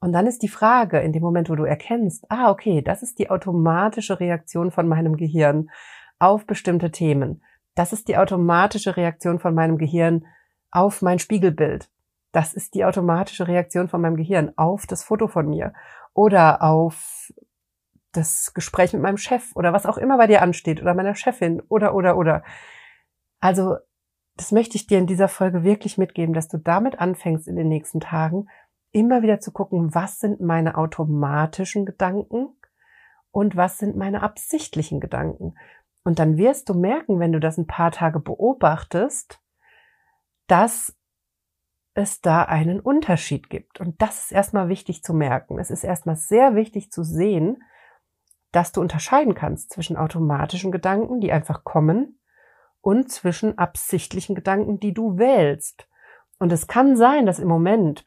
Und 0.00 0.12
dann 0.12 0.26
ist 0.26 0.42
die 0.42 0.48
Frage, 0.48 0.98
in 0.98 1.12
dem 1.12 1.22
Moment, 1.22 1.48
wo 1.48 1.54
du 1.54 1.64
erkennst, 1.64 2.24
ah, 2.28 2.50
okay, 2.50 2.82
das 2.82 3.02
ist 3.02 3.18
die 3.18 3.30
automatische 3.30 4.18
Reaktion 4.18 4.72
von 4.72 4.88
meinem 4.88 5.16
Gehirn 5.16 5.70
auf 6.18 6.44
bestimmte 6.44 6.90
Themen. 6.90 7.42
Das 7.74 7.92
ist 7.92 8.08
die 8.08 8.16
automatische 8.16 8.96
Reaktion 8.96 9.38
von 9.38 9.54
meinem 9.54 9.78
Gehirn 9.78 10.26
auf 10.72 11.02
mein 11.02 11.20
Spiegelbild. 11.20 11.88
Das 12.32 12.54
ist 12.54 12.74
die 12.74 12.84
automatische 12.84 13.46
Reaktion 13.46 13.88
von 13.88 14.00
meinem 14.00 14.16
Gehirn 14.16 14.52
auf 14.56 14.86
das 14.86 15.04
Foto 15.04 15.28
von 15.28 15.48
mir 15.48 15.72
oder 16.14 16.62
auf 16.62 17.32
das 18.12 18.52
Gespräch 18.54 18.92
mit 18.92 19.02
meinem 19.02 19.16
Chef 19.16 19.54
oder 19.54 19.72
was 19.72 19.86
auch 19.86 19.96
immer 19.96 20.18
bei 20.18 20.26
dir 20.26 20.42
ansteht 20.42 20.82
oder 20.82 20.94
meiner 20.94 21.14
Chefin 21.14 21.62
oder, 21.68 21.94
oder, 21.94 22.16
oder. 22.16 22.44
Also, 23.40 23.76
das 24.36 24.52
möchte 24.52 24.76
ich 24.76 24.86
dir 24.86 24.98
in 24.98 25.06
dieser 25.06 25.28
Folge 25.28 25.62
wirklich 25.62 25.98
mitgeben, 25.98 26.34
dass 26.34 26.48
du 26.48 26.58
damit 26.58 26.98
anfängst 26.98 27.48
in 27.48 27.56
den 27.56 27.68
nächsten 27.68 28.00
Tagen, 28.00 28.48
immer 28.92 29.22
wieder 29.22 29.40
zu 29.40 29.52
gucken, 29.52 29.94
was 29.94 30.18
sind 30.18 30.40
meine 30.40 30.76
automatischen 30.76 31.86
Gedanken 31.86 32.48
und 33.30 33.56
was 33.56 33.78
sind 33.78 33.96
meine 33.96 34.22
absichtlichen 34.22 35.00
Gedanken. 35.00 35.54
Und 36.04 36.18
dann 36.18 36.36
wirst 36.36 36.68
du 36.68 36.74
merken, 36.74 37.18
wenn 37.18 37.32
du 37.32 37.40
das 37.40 37.58
ein 37.58 37.66
paar 37.66 37.90
Tage 37.90 38.20
beobachtest, 38.20 39.40
dass 40.46 40.96
es 41.94 42.20
da 42.20 42.42
einen 42.42 42.80
Unterschied 42.80 43.50
gibt. 43.50 43.80
Und 43.80 44.00
das 44.00 44.24
ist 44.24 44.32
erstmal 44.32 44.68
wichtig 44.68 45.02
zu 45.02 45.12
merken. 45.12 45.58
Es 45.58 45.70
ist 45.70 45.84
erstmal 45.84 46.16
sehr 46.16 46.54
wichtig 46.54 46.90
zu 46.90 47.02
sehen, 47.02 47.62
dass 48.50 48.72
du 48.72 48.80
unterscheiden 48.80 49.34
kannst 49.34 49.70
zwischen 49.70 49.96
automatischen 49.96 50.72
Gedanken, 50.72 51.20
die 51.20 51.32
einfach 51.32 51.64
kommen, 51.64 52.18
und 52.82 53.10
zwischen 53.10 53.56
absichtlichen 53.58 54.34
Gedanken, 54.34 54.80
die 54.80 54.92
du 54.92 55.16
wählst. 55.16 55.88
Und 56.38 56.52
es 56.52 56.66
kann 56.66 56.96
sein, 56.96 57.26
dass 57.26 57.38
im 57.38 57.48
Moment 57.48 58.06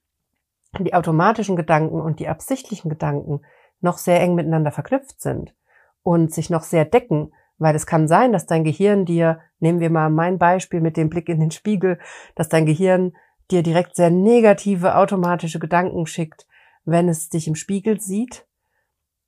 die 0.78 0.94
automatischen 0.94 1.56
Gedanken 1.56 2.02
und 2.02 2.20
die 2.20 2.28
absichtlichen 2.28 2.90
Gedanken 2.90 3.42
noch 3.80 3.98
sehr 3.98 4.20
eng 4.20 4.36
miteinander 4.36 4.72
verknüpft 4.72 5.22
sind 5.22 5.56
und 6.04 6.34
sich 6.34 6.50
noch 6.50 6.64
sehr 6.64 6.84
decken, 6.84 7.34
weil 7.58 7.76
es 7.76 7.88
kann 7.88 8.10
sein, 8.10 8.34
dass 8.34 8.46
dein 8.46 8.66
Gehirn 8.66 9.06
dir, 9.06 9.40
nehmen 9.60 9.80
wir 9.80 9.90
mal 9.90 10.10
mein 10.10 10.38
Beispiel 10.38 10.82
mit 10.82 10.98
dem 10.98 11.10
Blick 11.10 11.30
in 11.30 11.40
den 11.40 11.52
Spiegel, 11.52 11.98
dass 12.36 12.50
dein 12.50 12.66
Gehirn 12.66 13.14
dir 13.52 13.64
direkt 13.64 13.96
sehr 13.96 14.10
negative 14.10 14.96
automatische 14.96 15.60
Gedanken 15.60 16.06
schickt, 16.08 16.48
wenn 16.84 17.10
es 17.10 17.30
dich 17.30 17.48
im 17.48 17.56
Spiegel 17.56 18.00
sieht 18.00 18.46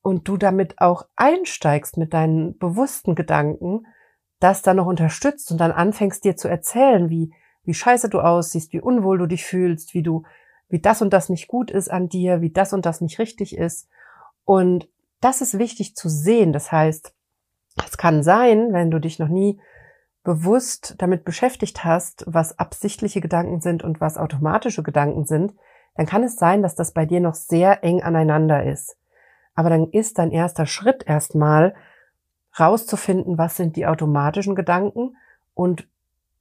und 0.01 0.27
du 0.27 0.37
damit 0.37 0.79
auch 0.79 1.05
einsteigst 1.15 1.97
mit 1.97 2.13
deinen 2.13 2.57
bewussten 2.57 3.15
Gedanken, 3.15 3.85
das 4.39 4.61
dann 4.61 4.77
noch 4.77 4.85
unterstützt 4.85 5.51
und 5.51 5.57
dann 5.59 5.71
anfängst 5.71 6.23
dir 6.23 6.35
zu 6.35 6.47
erzählen, 6.47 7.09
wie, 7.09 7.33
wie 7.63 7.73
scheiße 7.73 8.09
du 8.09 8.19
aussiehst, 8.19 8.71
wie 8.73 8.81
unwohl 8.81 9.17
du 9.17 9.25
dich 9.25 9.43
fühlst, 9.45 9.93
wie 9.93 10.03
du, 10.03 10.23
wie 10.69 10.79
das 10.79 11.01
und 11.01 11.11
das 11.11 11.29
nicht 11.29 11.47
gut 11.47 11.71
ist 11.71 11.89
an 11.89 12.09
dir, 12.09 12.41
wie 12.41 12.51
das 12.51 12.73
und 12.73 12.85
das 12.85 13.01
nicht 13.01 13.19
richtig 13.19 13.57
ist. 13.57 13.89
Und 14.45 14.87
das 15.19 15.41
ist 15.41 15.57
wichtig 15.57 15.95
zu 15.95 16.09
sehen. 16.09 16.53
Das 16.53 16.71
heißt, 16.71 17.13
es 17.85 17.97
kann 17.97 18.23
sein, 18.23 18.73
wenn 18.73 18.91
du 18.91 18.99
dich 18.99 19.19
noch 19.19 19.29
nie 19.29 19.59
bewusst 20.27 20.95
damit 20.97 21.23
beschäftigt 21.23 21.85
hast, 21.85 22.25
was 22.27 22.59
absichtliche 22.59 23.21
Gedanken 23.21 23.61
sind 23.61 23.81
und 23.81 24.01
was 24.01 24.17
automatische 24.17 24.83
Gedanken 24.83 25.23
sind, 25.23 25.53
dann 25.95 26.05
kann 26.05 26.21
es 26.21 26.35
sein, 26.35 26.61
dass 26.61 26.75
das 26.75 26.91
bei 26.91 27.05
dir 27.05 27.21
noch 27.21 27.33
sehr 27.33 27.81
eng 27.81 28.03
aneinander 28.03 28.65
ist. 28.65 28.97
Aber 29.55 29.69
dann 29.69 29.89
ist 29.89 30.19
dein 30.19 30.31
erster 30.31 30.65
Schritt 30.65 31.07
erstmal 31.07 31.75
rauszufinden, 32.59 33.37
was 33.37 33.55
sind 33.55 33.77
die 33.77 33.85
automatischen 33.85 34.53
Gedanken 34.53 35.15
und 35.53 35.87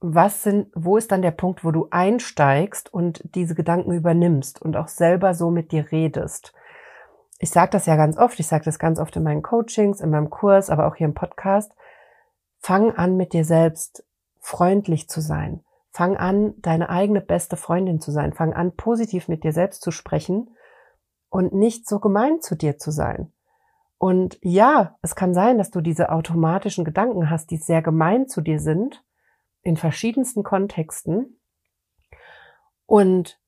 was 0.01 0.43
sind, 0.43 0.67
wo 0.75 0.97
ist 0.97 1.13
dann 1.13 1.23
der 1.23 1.31
Punkt, 1.31 1.65
wo 1.65 1.71
du 1.71 1.87
einsteigst 1.93 2.93
und 2.93 3.23
diese 3.37 3.55
Gedanken 3.55 3.93
übernimmst 3.93 4.61
und 4.61 4.77
auch 4.77 4.89
selber 4.89 5.33
so 5.33 5.53
mit 5.53 5.71
dir 5.71 5.93
redest. 5.93 6.53
Ich 7.39 7.51
sage 7.51 7.71
das 7.71 7.87
ja 7.87 7.95
ganz 7.95 8.19
oft, 8.19 8.41
ich 8.41 8.49
sage 8.49 8.65
das 8.65 8.81
ganz 8.81 8.99
oft 8.99 9.15
in 9.15 9.23
meinen 9.23 9.43
Coachings, 9.43 10.01
in 10.01 10.11
meinem 10.11 10.29
Kurs, 10.29 10.71
aber 10.71 10.89
auch 10.89 10.97
hier 10.97 11.07
im 11.07 11.15
Podcast. 11.15 11.71
Fang 12.67 12.97
an, 12.97 13.17
mit 13.17 13.33
dir 13.33 13.45
selbst 13.45 14.05
freundlich 14.41 15.09
zu 15.09 15.21
sein. 15.21 15.63
Fang 15.93 16.17
an, 16.17 16.55
deine 16.59 16.91
eigene 16.91 17.21
beste 17.21 17.57
Freundin 17.57 18.01
zu 18.01 18.11
sein. 18.11 18.33
Fang 18.33 18.55
an, 18.55 18.75
positiv 18.75 19.29
mit 19.29 19.45
dir 19.45 19.53
selbst 19.53 19.83
zu 19.83 19.93
sprechen 19.93 20.51
und 21.29 21.55
nicht 21.55 21.89
so 21.89 22.01
gemein 22.01 22.41
zu 22.41 22.57
dir 22.57 22.77
zu 22.77 22.91
sein. 22.91 23.33
Und 23.99 24.41
ja, 24.43 24.97
es 25.01 25.15
kann 25.15 25.33
sein, 25.33 25.59
dass 25.59 25.71
du 25.71 25.81
diese 25.81 26.11
automatischen 26.11 26.85
Gedanken 26.85 27.31
hast, 27.31 27.53
die 27.53 27.59
sehr 27.59 27.83
gemein 27.83 28.27
zu 28.27 28.41
dir 28.41 28.59
sind, 28.59 29.05
in 29.63 29.77
verschiedensten 29.77 30.43
Kontexten. 30.43 31.39
Und 32.85 33.41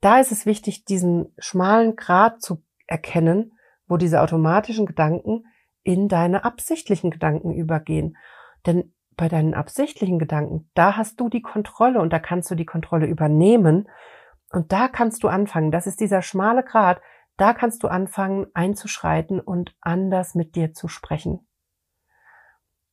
da 0.00 0.18
ist 0.18 0.32
es 0.32 0.44
wichtig, 0.44 0.84
diesen 0.84 1.32
schmalen 1.38 1.94
Grat 1.94 2.42
zu 2.42 2.64
erkennen, 2.88 3.52
wo 3.86 3.96
diese 3.96 4.20
automatischen 4.22 4.86
Gedanken 4.86 5.44
in 5.84 6.08
deine 6.08 6.44
absichtlichen 6.44 7.12
Gedanken 7.12 7.54
übergehen. 7.54 8.16
Denn 8.66 8.92
bei 9.16 9.28
deinen 9.28 9.54
absichtlichen 9.54 10.18
Gedanken, 10.18 10.70
da 10.74 10.96
hast 10.96 11.20
du 11.20 11.28
die 11.28 11.42
Kontrolle 11.42 12.00
und 12.00 12.12
da 12.12 12.18
kannst 12.18 12.50
du 12.50 12.54
die 12.54 12.66
Kontrolle 12.66 13.06
übernehmen 13.06 13.88
und 14.50 14.72
da 14.72 14.88
kannst 14.88 15.22
du 15.22 15.28
anfangen. 15.28 15.70
Das 15.70 15.86
ist 15.86 16.00
dieser 16.00 16.22
schmale 16.22 16.62
Grat. 16.62 17.00
Da 17.36 17.52
kannst 17.52 17.82
du 17.82 17.88
anfangen 17.88 18.46
einzuschreiten 18.54 19.40
und 19.40 19.74
anders 19.80 20.34
mit 20.34 20.54
dir 20.54 20.72
zu 20.72 20.88
sprechen. 20.88 21.46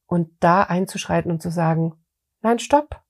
Und 0.06 0.32
da 0.42 0.63
einzuschreiten 0.63 1.32
und 1.32 1.42
zu 1.42 1.50
sagen, 1.50 1.94
nein, 2.42 2.60
stopp. 2.60 3.01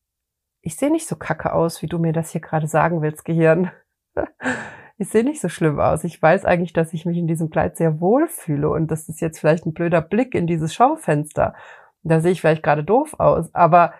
Ich 0.61 0.77
sehe 0.77 0.91
nicht 0.91 1.07
so 1.07 1.15
kacke 1.15 1.53
aus, 1.53 1.81
wie 1.81 1.87
du 1.87 1.99
mir 1.99 2.13
das 2.13 2.31
hier 2.31 2.41
gerade 2.41 2.67
sagen 2.67 3.01
willst, 3.01 3.25
Gehirn. 3.25 3.71
ich 4.97 5.09
sehe 5.09 5.23
nicht 5.23 5.41
so 5.41 5.49
schlimm 5.49 5.79
aus. 5.79 6.03
Ich 6.03 6.21
weiß 6.21 6.45
eigentlich, 6.45 6.73
dass 6.73 6.93
ich 6.93 7.05
mich 7.05 7.17
in 7.17 7.27
diesem 7.27 7.49
Kleid 7.49 7.77
sehr 7.77 7.99
wohl 7.99 8.27
fühle 8.27 8.69
und 8.69 8.89
das 8.89 9.09
ist 9.09 9.19
jetzt 9.19 9.39
vielleicht 9.39 9.65
ein 9.65 9.73
blöder 9.73 10.01
Blick 10.01 10.35
in 10.35 10.47
dieses 10.47 10.73
Schaufenster. 10.73 11.55
Da 12.03 12.19
sehe 12.19 12.31
ich 12.31 12.41
vielleicht 12.41 12.63
gerade 12.63 12.83
doof 12.83 13.15
aus, 13.19 13.53
aber 13.55 13.93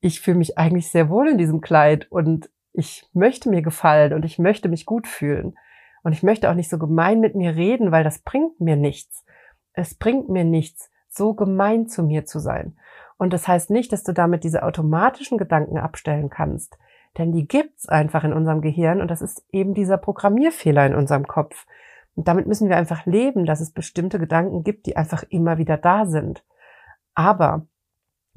ich 0.00 0.20
fühle 0.20 0.38
mich 0.38 0.58
eigentlich 0.58 0.90
sehr 0.90 1.08
wohl 1.08 1.28
in 1.28 1.38
diesem 1.38 1.60
Kleid 1.60 2.10
und 2.10 2.50
ich 2.72 3.08
möchte 3.12 3.48
mir 3.48 3.62
gefallen 3.62 4.12
und 4.12 4.24
ich 4.24 4.38
möchte 4.38 4.68
mich 4.68 4.86
gut 4.86 5.06
fühlen. 5.06 5.56
Und 6.02 6.12
ich 6.12 6.22
möchte 6.22 6.50
auch 6.50 6.54
nicht 6.54 6.68
so 6.68 6.78
gemein 6.78 7.20
mit 7.20 7.36
mir 7.36 7.54
reden, 7.54 7.92
weil 7.92 8.02
das 8.02 8.18
bringt 8.18 8.60
mir 8.60 8.76
nichts. 8.76 9.24
Es 9.72 9.94
bringt 9.94 10.28
mir 10.28 10.44
nichts, 10.44 10.90
so 11.08 11.34
gemein 11.34 11.86
zu 11.86 12.02
mir 12.02 12.26
zu 12.26 12.40
sein. 12.40 12.76
Und 13.18 13.32
das 13.32 13.46
heißt 13.46 13.70
nicht, 13.70 13.92
dass 13.92 14.02
du 14.02 14.12
damit 14.12 14.42
diese 14.42 14.64
automatischen 14.64 15.38
Gedanken 15.38 15.78
abstellen 15.78 16.28
kannst. 16.28 16.76
Denn 17.18 17.30
die 17.30 17.46
gibt's 17.46 17.88
einfach 17.88 18.24
in 18.24 18.32
unserem 18.32 18.62
Gehirn 18.62 19.00
und 19.00 19.10
das 19.10 19.22
ist 19.22 19.44
eben 19.52 19.74
dieser 19.74 19.98
Programmierfehler 19.98 20.86
in 20.86 20.94
unserem 20.94 21.28
Kopf. 21.28 21.66
Und 22.14 22.26
damit 22.26 22.46
müssen 22.46 22.68
wir 22.68 22.76
einfach 22.76 23.06
leben, 23.06 23.46
dass 23.46 23.60
es 23.60 23.70
bestimmte 23.70 24.18
Gedanken 24.18 24.64
gibt, 24.64 24.86
die 24.86 24.96
einfach 24.96 25.22
immer 25.28 25.58
wieder 25.58 25.76
da 25.76 26.06
sind. 26.06 26.42
Aber 27.14 27.66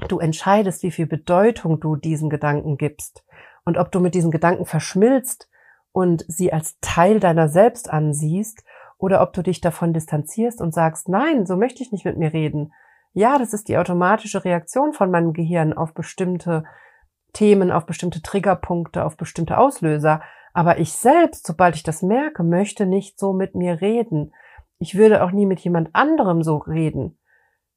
du 0.08 0.20
entscheidest, 0.20 0.84
wie 0.84 0.91
viel 0.91 1.08
Bedeutung 1.08 1.79
du 1.79 1.96
diesen 1.96 2.29
Gedanken 2.29 2.77
gibst 2.77 3.24
und 3.63 3.77
ob 3.77 3.91
du 3.91 4.00
mit 4.00 4.15
diesen 4.15 4.32
Gedanken 4.32 4.65
verschmilzt 4.65 5.50
und 5.91 6.25
sie 6.27 6.51
als 6.51 6.77
Teil 6.82 7.20
deiner 7.20 7.48
selbst 7.48 7.89
ansiehst 7.89 8.63
oder 8.98 9.22
ob 9.22 9.34
du 9.34 9.41
dich 9.41 9.62
davon 9.62 9.94
distanzierst 9.94 10.62
und 10.62 10.74
sagst, 10.74 11.10
nein, 11.10 11.46
so 11.46 11.55
möchte 11.55 11.82
ich 11.84 11.91
nicht 11.91 12.05
mit 12.05 12.17
mir 12.17 12.34
reden. 12.34 12.74
Ja, 13.13 13.38
das 13.38 13.53
ist 13.53 13.70
die 13.70 13.77
automatische 13.77 14.44
Reaktion 14.44 14.91
von 14.91 15.10
meinem 15.10 15.32
Gehirn 15.32 15.72
auf 15.74 15.94
bestimmte 15.94 16.65
Themen, 17.32 17.72
auf 17.72 17.86
bestimmte 17.86 18.22
Triggerpunkte, 18.22 19.05
auf 19.05 19.15
bestimmte 19.15 19.58
Auslöser. 19.58 20.22
Aber 20.53 20.79
ich 20.79 20.94
selbst, 20.94 21.48
sobald 21.48 21.75
ich 21.75 21.84
das 21.84 22.01
merke, 22.01 22.44
möchte 22.44 22.86
nicht 22.86 23.20
so 23.20 23.32
mit 23.32 23.55
mir 23.55 23.79
reden. 23.79 24.34
Ich 24.79 24.96
würde 24.96 25.24
auch 25.24 25.32
nie 25.32 25.46
mit 25.46 25.62
jemand 25.62 25.89
anderem 25.94 26.44
so 26.44 26.58
reden 26.58 27.17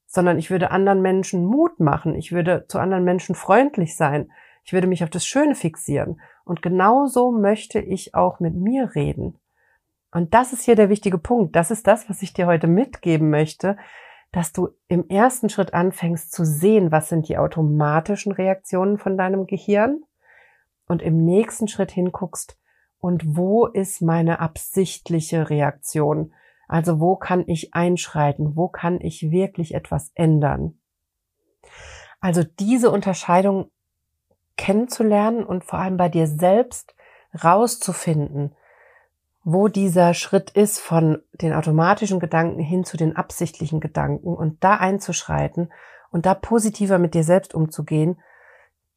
sondern 0.08 0.38
ich 0.38 0.50
würde 0.50 0.72
anderen 0.72 1.02
Menschen 1.02 1.44
Mut 1.44 1.78
machen, 1.78 2.16
ich 2.16 2.32
würde 2.32 2.64
zu 2.66 2.80
anderen 2.80 3.04
Menschen 3.04 3.36
freundlich 3.36 3.96
sein, 3.96 4.32
ich 4.64 4.72
würde 4.72 4.88
mich 4.88 5.04
auf 5.04 5.10
das 5.10 5.24
Schöne 5.24 5.54
fixieren. 5.54 6.20
Und 6.44 6.62
genauso 6.62 7.30
möchte 7.30 7.78
ich 7.78 8.14
auch 8.14 8.40
mit 8.40 8.54
mir 8.54 8.94
reden. 8.94 9.38
Und 10.10 10.34
das 10.34 10.52
ist 10.52 10.62
hier 10.62 10.74
der 10.74 10.88
wichtige 10.88 11.18
Punkt. 11.18 11.54
Das 11.54 11.70
ist 11.70 11.86
das, 11.86 12.08
was 12.08 12.22
ich 12.22 12.32
dir 12.32 12.46
heute 12.46 12.66
mitgeben 12.66 13.30
möchte, 13.30 13.76
dass 14.32 14.52
du 14.52 14.70
im 14.88 15.08
ersten 15.08 15.50
Schritt 15.50 15.74
anfängst 15.74 16.32
zu 16.32 16.44
sehen, 16.44 16.90
was 16.90 17.08
sind 17.08 17.28
die 17.28 17.38
automatischen 17.38 18.32
Reaktionen 18.32 18.98
von 18.98 19.16
deinem 19.16 19.46
Gehirn 19.46 20.02
und 20.86 21.02
im 21.02 21.24
nächsten 21.24 21.68
Schritt 21.68 21.92
hinguckst, 21.92 22.58
und 23.00 23.36
wo 23.36 23.66
ist 23.66 24.02
meine 24.02 24.40
absichtliche 24.40 25.50
Reaktion? 25.50 26.32
Also 26.68 27.00
wo 27.00 27.16
kann 27.16 27.44
ich 27.46 27.75
einschreiten? 27.75 28.54
Wo 28.54 28.68
kann 28.68 29.00
ich 29.00 29.30
wirklich 29.30 29.75
etwas 29.75 30.12
ändern? 30.14 30.78
Also 32.20 32.44
diese 32.44 32.90
Unterscheidung 32.90 33.70
kennenzulernen 34.56 35.44
und 35.44 35.64
vor 35.64 35.78
allem 35.78 35.96
bei 35.96 36.08
dir 36.08 36.26
selbst 36.26 36.94
rauszufinden, 37.42 38.54
wo 39.44 39.68
dieser 39.68 40.12
Schritt 40.12 40.50
ist 40.50 40.78
von 40.78 41.22
den 41.32 41.54
automatischen 41.54 42.20
Gedanken 42.20 42.60
hin 42.60 42.84
zu 42.84 42.96
den 42.96 43.16
absichtlichen 43.16 43.80
Gedanken 43.80 44.34
und 44.34 44.62
da 44.62 44.75
einzuschreiten 44.76 45.72
und 46.10 46.26
da 46.26 46.34
positiver 46.34 46.98
mit 46.98 47.14
dir 47.14 47.25
selbst 47.25 47.54
umzugehen, 47.54 48.20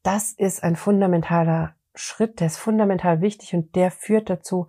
das 0.02 0.32
ist 0.32 0.62
ein 0.62 0.76
fundamentaler 0.76 1.74
Schritt, 1.94 2.40
der 2.40 2.48
ist 2.48 2.56
fundamental 2.56 3.20
wichtig 3.20 3.54
und 3.54 3.74
der 3.76 3.90
führt 3.90 4.28
dazu, 4.28 4.66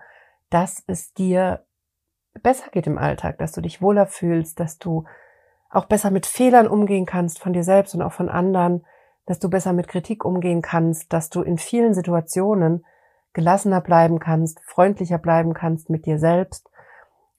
dass 0.50 0.84
es 0.88 1.14
dir 1.14 1.66
besser 2.42 2.70
geht 2.72 2.88
im 2.88 2.98
Alltag, 2.98 3.38
dass 3.38 3.52
du 3.52 3.62
dich 3.62 3.82
wohler 3.82 4.08
fühlst, 4.08 4.60
dass 4.60 4.78
du 4.78 5.06
auch 5.70 5.86
besser 5.86 6.12
mit 6.12 6.26
Fehlern 6.26 6.68
umgehen 6.68 7.06
kannst 7.06 7.40
von 7.40 7.54
dir 7.54 7.64
selbst 7.64 7.96
und 7.96 8.02
auch 8.02 8.14
von 8.14 8.30
anderen, 8.30 8.86
dass 9.26 9.40
du 9.40 9.50
besser 9.50 9.74
mit 9.74 9.88
Kritik 9.88 10.26
umgehen 10.26 10.62
kannst, 10.62 11.14
dass 11.14 11.30
du 11.30 11.42
in 11.42 11.58
vielen 11.58 11.94
Situationen 11.94 12.86
gelassener 13.34 13.82
bleiben 13.82 14.20
kannst, 14.20 14.60
freundlicher 14.62 15.18
bleiben 15.18 15.54
kannst 15.54 15.90
mit 15.90 16.06
dir 16.06 16.20
selbst, 16.20 16.70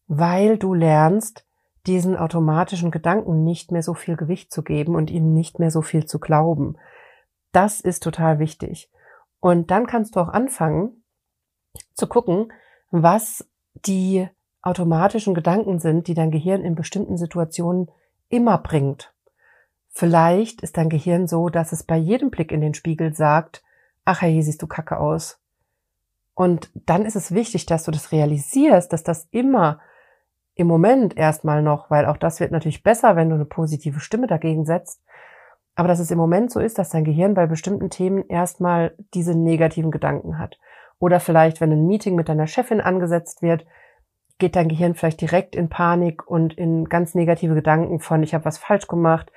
weil 0.06 0.58
du 0.58 0.74
lernst, 0.74 1.46
diesen 1.86 2.16
automatischen 2.16 2.90
Gedanken 2.90 3.44
nicht 3.44 3.70
mehr 3.70 3.82
so 3.82 3.94
viel 3.94 4.16
Gewicht 4.16 4.50
zu 4.50 4.62
geben 4.62 4.94
und 4.94 5.10
ihnen 5.10 5.34
nicht 5.34 5.58
mehr 5.58 5.70
so 5.70 5.82
viel 5.82 6.06
zu 6.06 6.18
glauben. 6.18 6.76
Das 7.52 7.80
ist 7.80 8.02
total 8.02 8.38
wichtig. 8.38 8.90
Und 9.38 9.70
dann 9.70 9.86
kannst 9.86 10.16
du 10.16 10.20
auch 10.20 10.28
anfangen 10.28 11.04
zu 11.92 12.06
gucken, 12.06 12.52
was 12.90 13.48
die 13.74 14.28
automatischen 14.64 15.35
Gedanken 15.35 15.78
sind, 15.78 16.09
die 16.09 16.14
dein 16.14 16.30
Gehirn 16.30 16.62
in 16.62 16.75
bestimmten 16.75 17.16
Situationen 17.16 17.90
immer 18.28 18.59
bringt. 18.59 19.12
Vielleicht 19.90 20.62
ist 20.62 20.76
dein 20.76 20.88
Gehirn 20.88 21.28
so, 21.28 21.49
dass 21.49 21.73
es 21.73 21.85
bei 21.85 21.97
jedem 21.97 22.30
Blick 22.30 22.50
in 22.50 22.61
den 22.61 22.75
Spiegel 22.75 23.14
sagt, 23.14 23.62
ach 24.04 24.23
hey, 24.23 24.42
siehst 24.42 24.62
du 24.62 24.66
kacke 24.66 24.99
aus. 24.99 25.40
Und 26.35 26.71
dann 26.75 27.06
ist 27.06 27.14
es 27.14 27.33
wichtig, 27.33 27.66
dass 27.66 27.85
du 27.85 27.90
das 27.90 28.11
realisierst, 28.11 28.92
dass 28.92 29.04
das 29.04 29.28
immer 29.30 29.80
im 30.56 30.66
Moment 30.66 31.16
erstmal 31.16 31.62
noch, 31.62 31.90
weil 31.90 32.06
auch 32.06 32.16
das 32.16 32.40
wird 32.40 32.50
natürlich 32.50 32.83
besser, 32.83 33.16
wenn 33.16 33.28
du 33.28 33.37
eine 33.37 33.44
positive 33.44 34.00
Stimme 34.00 34.26
dagegen 34.26 34.64
setzt, 34.64 35.02
aber 35.76 35.88
dass 35.88 35.99
es 35.99 36.11
im 36.11 36.18
Moment 36.18 36.50
so 36.50 36.61
ist, 36.61 36.78
dass 36.78 36.90
dein 36.90 37.04
Gehirn 37.04 37.35
bei 37.35 37.47
bestimmten 37.47 37.90
Themen 37.90 38.26
erstmal 38.28 38.94
diese 39.12 39.37
negativen 39.37 39.90
Gedanken 39.90 40.38
hat. 40.38 40.59
Oder 40.99 41.21
vielleicht, 41.21 41.61
wenn 41.61 41.73
ein 41.73 41.87
Meeting 41.87 42.14
mit 42.14 42.28
deiner 42.28 42.47
Chefin 42.47 42.80
angesetzt 42.80 43.42
wird, 43.42 43.66
geht 44.38 44.57
dein 44.57 44.69
Gehirn 44.69 44.95
vielleicht 44.95 45.21
direkt 45.21 45.55
in 45.55 45.69
Panik 45.69 46.26
und 46.26 46.55
in 46.55 46.87
ganz 46.87 47.14
negative 47.14 47.55
Gedanken 47.55 48.00
von, 48.00 48.23
ich 48.23 48.35
habe 48.35 48.45
was 48.45 48.59
falsch 48.59 48.88
gemacht, 48.88 49.31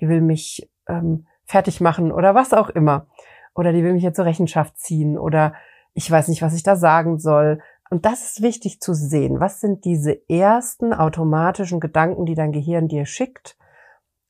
die 0.00 0.08
will 0.08 0.20
mich 0.20 0.70
ähm, 0.88 1.26
fertig 1.44 1.80
machen 1.80 2.12
oder 2.12 2.34
was 2.34 2.52
auch 2.52 2.68
immer. 2.68 3.06
Oder 3.54 3.72
die 3.72 3.82
will 3.82 3.92
mich 3.92 4.02
jetzt 4.02 4.16
zur 4.16 4.24
Rechenschaft 4.24 4.78
ziehen 4.78 5.18
oder 5.18 5.54
ich 5.92 6.10
weiß 6.10 6.28
nicht, 6.28 6.42
was 6.42 6.54
ich 6.54 6.62
da 6.62 6.76
sagen 6.76 7.18
soll. 7.18 7.60
Und 7.90 8.06
das 8.06 8.22
ist 8.22 8.42
wichtig 8.42 8.80
zu 8.80 8.94
sehen. 8.94 9.40
Was 9.40 9.60
sind 9.60 9.84
diese 9.84 10.28
ersten 10.28 10.94
automatischen 10.94 11.80
Gedanken, 11.80 12.24
die 12.24 12.36
dein 12.36 12.52
Gehirn 12.52 12.86
dir 12.86 13.04
schickt? 13.04 13.56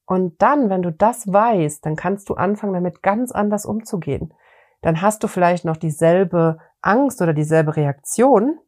Und 0.06 0.40
dann, 0.42 0.70
wenn 0.70 0.82
du 0.82 0.90
das 0.90 1.30
weißt, 1.30 1.84
dann 1.84 1.94
kannst 1.94 2.28
du 2.30 2.34
anfangen, 2.34 2.72
damit 2.72 3.02
ganz 3.02 3.30
anders 3.30 3.66
umzugehen. 3.66 4.34
Dann 4.80 5.02
hast 5.02 5.22
du 5.22 5.28
vielleicht 5.28 5.64
noch 5.64 5.76
dieselbe 5.76 6.58
Angst 6.80 7.20
oder 7.20 7.34
dieselbe 7.34 7.76
Reaktion. 7.76 8.58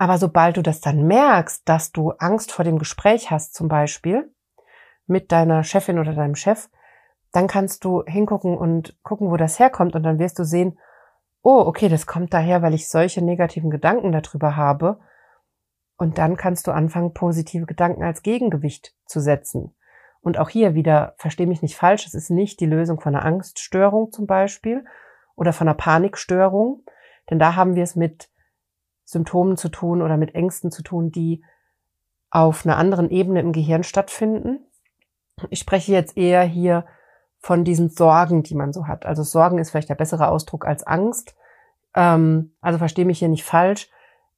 Aber 0.00 0.16
sobald 0.16 0.56
du 0.56 0.62
das 0.62 0.80
dann 0.80 1.06
merkst, 1.06 1.68
dass 1.68 1.92
du 1.92 2.12
Angst 2.12 2.52
vor 2.52 2.64
dem 2.64 2.78
Gespräch 2.78 3.30
hast, 3.30 3.52
zum 3.52 3.68
Beispiel 3.68 4.32
mit 5.06 5.30
deiner 5.30 5.62
Chefin 5.62 5.98
oder 5.98 6.14
deinem 6.14 6.36
Chef, 6.36 6.70
dann 7.32 7.46
kannst 7.46 7.84
du 7.84 8.02
hingucken 8.06 8.56
und 8.56 8.96
gucken, 9.02 9.30
wo 9.30 9.36
das 9.36 9.58
herkommt. 9.58 9.94
Und 9.94 10.02
dann 10.04 10.18
wirst 10.18 10.38
du 10.38 10.44
sehen, 10.44 10.78
oh, 11.42 11.64
okay, 11.66 11.90
das 11.90 12.06
kommt 12.06 12.32
daher, 12.32 12.62
weil 12.62 12.72
ich 12.72 12.88
solche 12.88 13.20
negativen 13.20 13.68
Gedanken 13.68 14.10
darüber 14.10 14.56
habe. 14.56 15.00
Und 15.98 16.16
dann 16.16 16.38
kannst 16.38 16.66
du 16.66 16.70
anfangen, 16.70 17.12
positive 17.12 17.66
Gedanken 17.66 18.02
als 18.02 18.22
Gegengewicht 18.22 18.94
zu 19.04 19.20
setzen. 19.20 19.74
Und 20.22 20.38
auch 20.38 20.48
hier 20.48 20.74
wieder, 20.74 21.12
verstehe 21.18 21.46
mich 21.46 21.60
nicht 21.60 21.76
falsch, 21.76 22.06
es 22.06 22.14
ist 22.14 22.30
nicht 22.30 22.60
die 22.60 22.66
Lösung 22.66 23.00
von 23.00 23.14
einer 23.14 23.26
Angststörung 23.26 24.12
zum 24.12 24.26
Beispiel 24.26 24.82
oder 25.36 25.52
von 25.52 25.68
einer 25.68 25.76
Panikstörung, 25.76 26.84
denn 27.28 27.38
da 27.38 27.54
haben 27.54 27.74
wir 27.74 27.82
es 27.82 27.96
mit 27.96 28.30
Symptomen 29.10 29.56
zu 29.56 29.68
tun 29.68 30.02
oder 30.02 30.16
mit 30.16 30.34
Ängsten 30.34 30.70
zu 30.70 30.82
tun, 30.82 31.10
die 31.10 31.42
auf 32.30 32.64
einer 32.64 32.76
anderen 32.76 33.10
Ebene 33.10 33.40
im 33.40 33.52
Gehirn 33.52 33.82
stattfinden. 33.82 34.60
Ich 35.48 35.58
spreche 35.58 35.92
jetzt 35.92 36.16
eher 36.16 36.42
hier 36.42 36.84
von 37.40 37.64
diesen 37.64 37.88
Sorgen, 37.88 38.42
die 38.42 38.54
man 38.54 38.72
so 38.72 38.86
hat. 38.86 39.06
Also 39.06 39.22
Sorgen 39.22 39.58
ist 39.58 39.70
vielleicht 39.70 39.88
der 39.88 39.96
bessere 39.96 40.28
Ausdruck 40.28 40.66
als 40.66 40.86
Angst. 40.86 41.34
Ähm, 41.94 42.52
also 42.60 42.78
verstehe 42.78 43.04
mich 43.04 43.18
hier 43.18 43.28
nicht 43.28 43.44
falsch. 43.44 43.88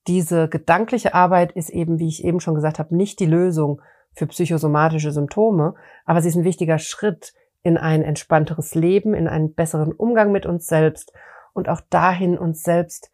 Diese 0.06 0.48
gedankliche 0.48 1.12
Arbeit 1.12 1.52
ist 1.52 1.68
eben, 1.68 1.98
wie 1.98 2.08
ich 2.08 2.24
eben 2.24 2.40
schon 2.40 2.54
gesagt 2.54 2.78
habe, 2.78 2.96
nicht 2.96 3.20
die 3.20 3.26
Lösung 3.26 3.82
für 4.14 4.26
psychosomatische 4.26 5.12
Symptome, 5.12 5.74
aber 6.04 6.22
sie 6.22 6.28
ist 6.28 6.36
ein 6.36 6.44
wichtiger 6.44 6.78
Schritt 6.78 7.34
in 7.62 7.76
ein 7.76 8.02
entspannteres 8.02 8.74
Leben, 8.74 9.14
in 9.14 9.28
einen 9.28 9.54
besseren 9.54 9.92
Umgang 9.92 10.32
mit 10.32 10.46
uns 10.46 10.66
selbst 10.66 11.12
und 11.52 11.68
auch 11.68 11.80
dahin, 11.90 12.38
uns 12.38 12.62
selbst 12.62 13.10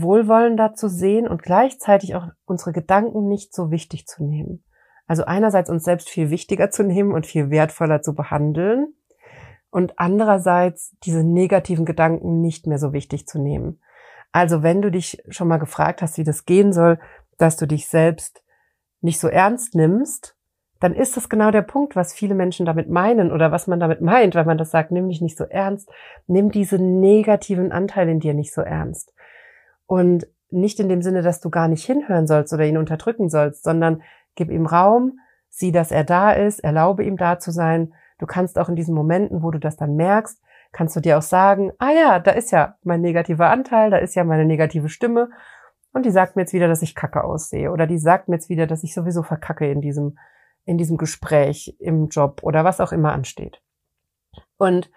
wohlwollender 0.00 0.74
zu 0.74 0.88
sehen 0.88 1.28
und 1.28 1.42
gleichzeitig 1.42 2.14
auch 2.14 2.28
unsere 2.46 2.72
Gedanken 2.72 3.28
nicht 3.28 3.54
so 3.54 3.70
wichtig 3.70 4.06
zu 4.06 4.24
nehmen. 4.24 4.64
Also 5.06 5.24
einerseits 5.24 5.68
uns 5.68 5.84
selbst 5.84 6.08
viel 6.08 6.30
wichtiger 6.30 6.70
zu 6.70 6.82
nehmen 6.82 7.12
und 7.12 7.26
viel 7.26 7.50
wertvoller 7.50 8.00
zu 8.00 8.14
behandeln 8.14 8.94
und 9.70 9.98
andererseits 9.98 10.96
diese 11.04 11.24
negativen 11.24 11.84
Gedanken 11.84 12.40
nicht 12.40 12.66
mehr 12.66 12.78
so 12.78 12.92
wichtig 12.92 13.26
zu 13.26 13.38
nehmen. 13.38 13.80
Also 14.32 14.62
wenn 14.62 14.80
du 14.80 14.90
dich 14.90 15.22
schon 15.28 15.48
mal 15.48 15.58
gefragt 15.58 16.00
hast, 16.00 16.16
wie 16.16 16.24
das 16.24 16.46
gehen 16.46 16.72
soll, 16.72 16.98
dass 17.36 17.56
du 17.58 17.66
dich 17.66 17.88
selbst 17.88 18.42
nicht 19.02 19.20
so 19.20 19.28
ernst 19.28 19.74
nimmst, 19.74 20.36
dann 20.80 20.94
ist 20.94 21.16
das 21.16 21.28
genau 21.28 21.50
der 21.50 21.62
Punkt, 21.62 21.94
was 21.94 22.14
viele 22.14 22.34
Menschen 22.34 22.64
damit 22.64 22.88
meinen 22.88 23.30
oder 23.30 23.52
was 23.52 23.66
man 23.66 23.78
damit 23.78 24.00
meint, 24.00 24.34
wenn 24.34 24.46
man 24.46 24.58
das 24.58 24.70
sagt, 24.70 24.90
nimm 24.90 25.08
dich 25.08 25.20
nicht 25.20 25.36
so 25.36 25.44
ernst, 25.44 25.90
nimm 26.26 26.50
diese 26.50 26.78
negativen 26.78 27.72
Anteile 27.72 28.10
in 28.10 28.20
dir 28.20 28.34
nicht 28.34 28.54
so 28.54 28.62
ernst. 28.62 29.12
Und 29.92 30.26
nicht 30.50 30.80
in 30.80 30.88
dem 30.88 31.02
Sinne, 31.02 31.20
dass 31.22 31.40
du 31.40 31.50
gar 31.50 31.68
nicht 31.68 31.84
hinhören 31.84 32.26
sollst 32.26 32.52
oder 32.52 32.64
ihn 32.64 32.78
unterdrücken 32.78 33.28
sollst, 33.28 33.62
sondern 33.62 34.02
Gib 34.34 34.50
ihm 34.50 34.66
Raum, 34.66 35.20
sieh, 35.48 35.72
dass 35.72 35.90
er 35.90 36.04
da 36.04 36.32
ist, 36.32 36.60
erlaube 36.60 37.04
ihm 37.04 37.16
da 37.16 37.38
zu 37.38 37.50
sein. 37.50 37.92
Du 38.18 38.26
kannst 38.26 38.58
auch 38.58 38.68
in 38.68 38.76
diesen 38.76 38.94
Momenten, 38.94 39.42
wo 39.42 39.50
du 39.50 39.58
das 39.58 39.76
dann 39.76 39.96
merkst, 39.96 40.40
kannst 40.72 40.96
du 40.96 41.00
dir 41.00 41.18
auch 41.18 41.22
sagen, 41.22 41.72
ah 41.78 41.90
ja, 41.90 42.18
da 42.18 42.30
ist 42.30 42.50
ja 42.50 42.76
mein 42.82 43.02
negativer 43.02 43.50
Anteil, 43.50 43.90
da 43.90 43.98
ist 43.98 44.14
ja 44.14 44.24
meine 44.24 44.46
negative 44.46 44.88
Stimme 44.88 45.30
und 45.92 46.06
die 46.06 46.10
sagt 46.10 46.36
mir 46.36 46.42
jetzt 46.42 46.54
wieder, 46.54 46.68
dass 46.68 46.80
ich 46.80 46.94
kacke 46.94 47.24
aussehe 47.24 47.70
oder 47.70 47.86
die 47.86 47.98
sagt 47.98 48.28
mir 48.28 48.36
jetzt 48.36 48.48
wieder, 48.48 48.66
dass 48.66 48.84
ich 48.84 48.94
sowieso 48.94 49.22
verkacke 49.22 49.70
in 49.70 49.82
diesem, 49.82 50.16
in 50.64 50.78
diesem 50.78 50.96
Gespräch, 50.96 51.76
im 51.78 52.08
Job 52.08 52.40
oder 52.42 52.64
was 52.64 52.80
auch 52.80 52.92
immer 52.92 53.12
ansteht. 53.12 53.60
Und 54.56 54.90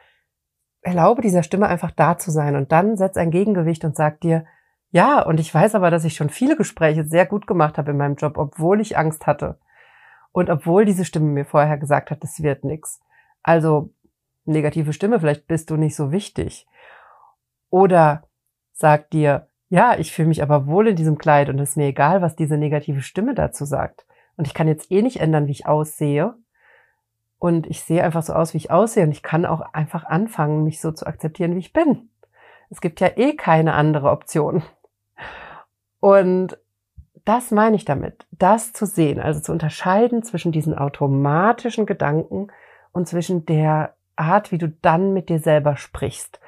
erlaube 0.82 1.22
dieser 1.22 1.44
Stimme 1.44 1.68
einfach 1.68 1.92
da 1.92 2.18
zu 2.18 2.32
sein 2.32 2.56
und 2.56 2.72
dann 2.72 2.96
setz 2.96 3.18
ein 3.18 3.32
Gegengewicht 3.32 3.84
und 3.84 3.98
sag 3.98 4.22
dir, 4.22 4.46
ja, 4.96 5.22
und 5.22 5.42
ich 5.42 5.54
weiß 5.54 5.76
aber, 5.76 5.92
dass 5.92 6.06
ich 6.06 6.16
schon 6.16 6.30
viele 6.30 6.56
Gespräche 6.56 7.04
sehr 7.04 7.26
gut 7.26 7.48
gemacht 7.48 7.78
habe 7.78 7.92
in 7.92 7.98
meinem 7.98 8.16
Job, 8.16 8.38
obwohl 8.38 8.80
ich 8.80 8.98
Angst 8.98 9.28
hatte. 9.28 9.60
Und 10.32 10.50
obwohl 10.50 10.86
diese 10.86 11.04
Stimme 11.04 11.26
mir 11.26 11.44
vorher 11.44 11.78
gesagt 11.78 12.12
hat, 12.12 12.24
das 12.24 12.42
wird 12.42 12.64
nix. 12.64 13.02
Also 13.44 13.90
negative 14.46 14.94
Stimme, 14.94 15.20
vielleicht 15.20 15.48
bist 15.48 15.70
du 15.70 15.76
nicht 15.76 15.98
so 15.98 16.14
wichtig. 16.14 16.66
Oder 17.70 18.24
sagt 18.72 19.12
dir, 19.12 19.50
ja, 19.68 19.98
ich 20.00 20.14
fühle 20.14 20.30
mich 20.30 20.42
aber 20.42 20.66
wohl 20.66 20.88
in 20.88 20.96
diesem 20.96 21.18
Kleid 21.18 21.50
und 21.50 21.60
es 21.60 21.72
ist 21.72 21.76
mir 21.76 21.88
egal, 21.88 22.22
was 22.22 22.38
diese 22.38 22.58
negative 22.58 23.02
Stimme 23.02 23.36
dazu 23.36 23.66
sagt. 23.66 24.06
Und 24.38 24.48
ich 24.48 24.54
kann 24.54 24.70
jetzt 24.70 24.90
eh 24.94 25.02
nicht 25.02 25.20
ändern, 25.20 25.48
wie 25.48 25.52
ich 25.52 25.68
aussehe. 25.68 26.36
Und 27.38 27.68
ich 27.68 27.82
sehe 27.82 28.02
einfach 28.02 28.24
so 28.24 28.32
aus, 28.32 28.54
wie 28.54 28.60
ich 28.60 28.72
aussehe. 28.72 29.04
Und 29.04 29.12
ich 29.12 29.24
kann 29.24 29.46
auch 29.46 29.60
einfach 29.74 30.06
anfangen, 30.06 30.64
mich 30.64 30.80
so 30.80 30.94
zu 30.94 31.06
akzeptieren, 31.06 31.54
wie 31.56 31.60
ich 31.60 31.74
bin. 31.74 32.12
Es 32.70 32.80
gibt 32.80 33.02
ja 33.02 33.10
eh 33.18 33.36
keine 33.36 33.74
andere 33.74 34.10
Option. 34.10 34.64
Und 36.06 36.60
das 37.26 37.50
meine 37.50 37.76
ich 37.76 37.84
damit, 37.84 38.28
das 38.30 38.74
zu 38.74 38.86
sehen, 38.86 39.20
also 39.20 39.40
zu 39.40 39.52
unterscheiden 39.52 40.22
zwischen 40.22 40.52
diesen 40.52 40.78
automatischen 40.78 41.88
Gedanken 41.88 42.50
und 42.92 43.08
zwischen 43.08 43.48
der 43.48 43.96
Art, 44.16 44.52
wie 44.52 44.60
du 44.60 44.70
dann 44.70 45.14
mit 45.14 45.30
dir 45.30 45.40
selber 45.40 45.78
sprichst. 45.78 46.40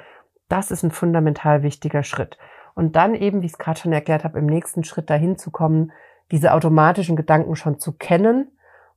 Das 0.48 0.70
ist 0.70 0.84
ein 0.84 0.92
fundamental 0.92 1.64
wichtiger 1.64 2.04
Schritt. 2.04 2.38
Und 2.76 2.96
dann 2.96 3.16
eben, 3.16 3.42
wie 3.42 3.48
ich 3.48 3.54
es 3.54 3.58
gerade 3.58 3.80
schon 3.80 3.94
erklärt 3.94 4.24
habe, 4.24 4.38
im 4.38 4.46
nächsten 4.46 4.84
Schritt 4.84 5.10
dahin 5.10 5.40
zu 5.40 5.50
kommen, 5.50 5.92
diese 6.32 6.54
automatischen 6.54 7.16
Gedanken 7.16 7.56
schon 7.56 7.80
zu 7.80 7.94
kennen 7.94 8.52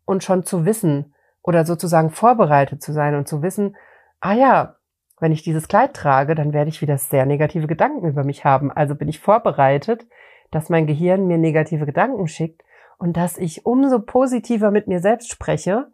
und 0.04 0.22
schon 0.22 0.44
zu 0.44 0.66
wissen 0.66 1.14
oder 1.42 1.64
sozusagen 1.64 2.10
vorbereitet 2.10 2.82
zu 2.82 2.92
sein 2.92 3.14
und 3.14 3.26
zu 3.26 3.40
wissen, 3.40 3.76
ah 4.20 4.34
ja, 4.34 4.76
wenn 5.20 5.32
ich 5.32 5.42
dieses 5.42 5.68
Kleid 5.68 5.94
trage, 5.94 6.34
dann 6.34 6.52
werde 6.52 6.68
ich 6.68 6.82
wieder 6.82 6.98
sehr 6.98 7.24
negative 7.24 7.66
Gedanken 7.66 8.06
über 8.06 8.24
mich 8.24 8.44
haben. 8.44 8.70
Also 8.70 8.94
bin 8.94 9.08
ich 9.08 9.20
vorbereitet, 9.20 10.06
dass 10.50 10.68
mein 10.68 10.86
Gehirn 10.86 11.26
mir 11.26 11.38
negative 11.38 11.86
Gedanken 11.86 12.26
schickt 12.28 12.62
und 12.98 13.16
dass 13.16 13.38
ich 13.38 13.66
umso 13.66 14.00
positiver 14.00 14.70
mit 14.70 14.88
mir 14.88 15.00
selbst 15.00 15.30
spreche, 15.30 15.88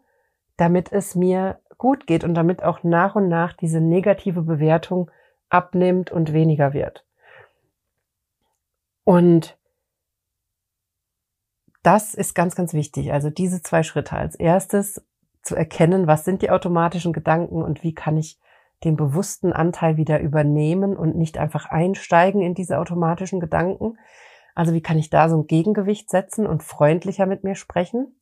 damit 0.57 0.91
es 0.91 1.15
mir 1.15 1.59
gut 1.77 2.07
geht 2.07 2.23
und 2.23 2.33
damit 2.33 2.63
auch 2.63 2.83
nach 2.83 3.15
und 3.15 3.27
nach 3.29 3.53
diese 3.53 3.79
negative 3.79 4.41
Bewertung 4.41 5.11
abnimmt 5.49 6.11
und 6.11 6.33
weniger 6.33 6.73
wird. 6.73 7.05
Und 9.03 9.57
das 11.83 12.13
ist 12.13 12.33
ganz, 12.33 12.55
ganz 12.55 12.73
wichtig. 12.73 13.13
Also 13.13 13.29
diese 13.29 13.61
zwei 13.61 13.83
Schritte. 13.83 14.17
Als 14.17 14.35
erstes 14.35 15.05
zu 15.41 15.55
erkennen, 15.55 16.07
was 16.07 16.25
sind 16.25 16.41
die 16.41 16.49
automatischen 16.49 17.13
Gedanken 17.13 17.61
und 17.63 17.83
wie 17.83 17.93
kann 17.93 18.17
ich 18.17 18.37
den 18.83 18.97
bewussten 18.97 19.53
Anteil 19.53 19.95
wieder 19.95 20.19
übernehmen 20.19 20.97
und 20.97 21.15
nicht 21.15 21.37
einfach 21.37 21.67
einsteigen 21.67 22.41
in 22.41 22.53
diese 22.53 22.79
automatischen 22.79 23.39
Gedanken. 23.39 23.97
Also 24.57 24.73
wie 24.73 24.81
kann 24.81 24.97
ich 24.97 25.11
da 25.11 25.29
so 25.29 25.37
ein 25.37 25.45
Gegengewicht 25.45 26.09
setzen 26.09 26.47
und 26.47 26.63
freundlicher 26.63 27.27
mit 27.27 27.43
mir 27.43 27.53
sprechen? 27.53 28.19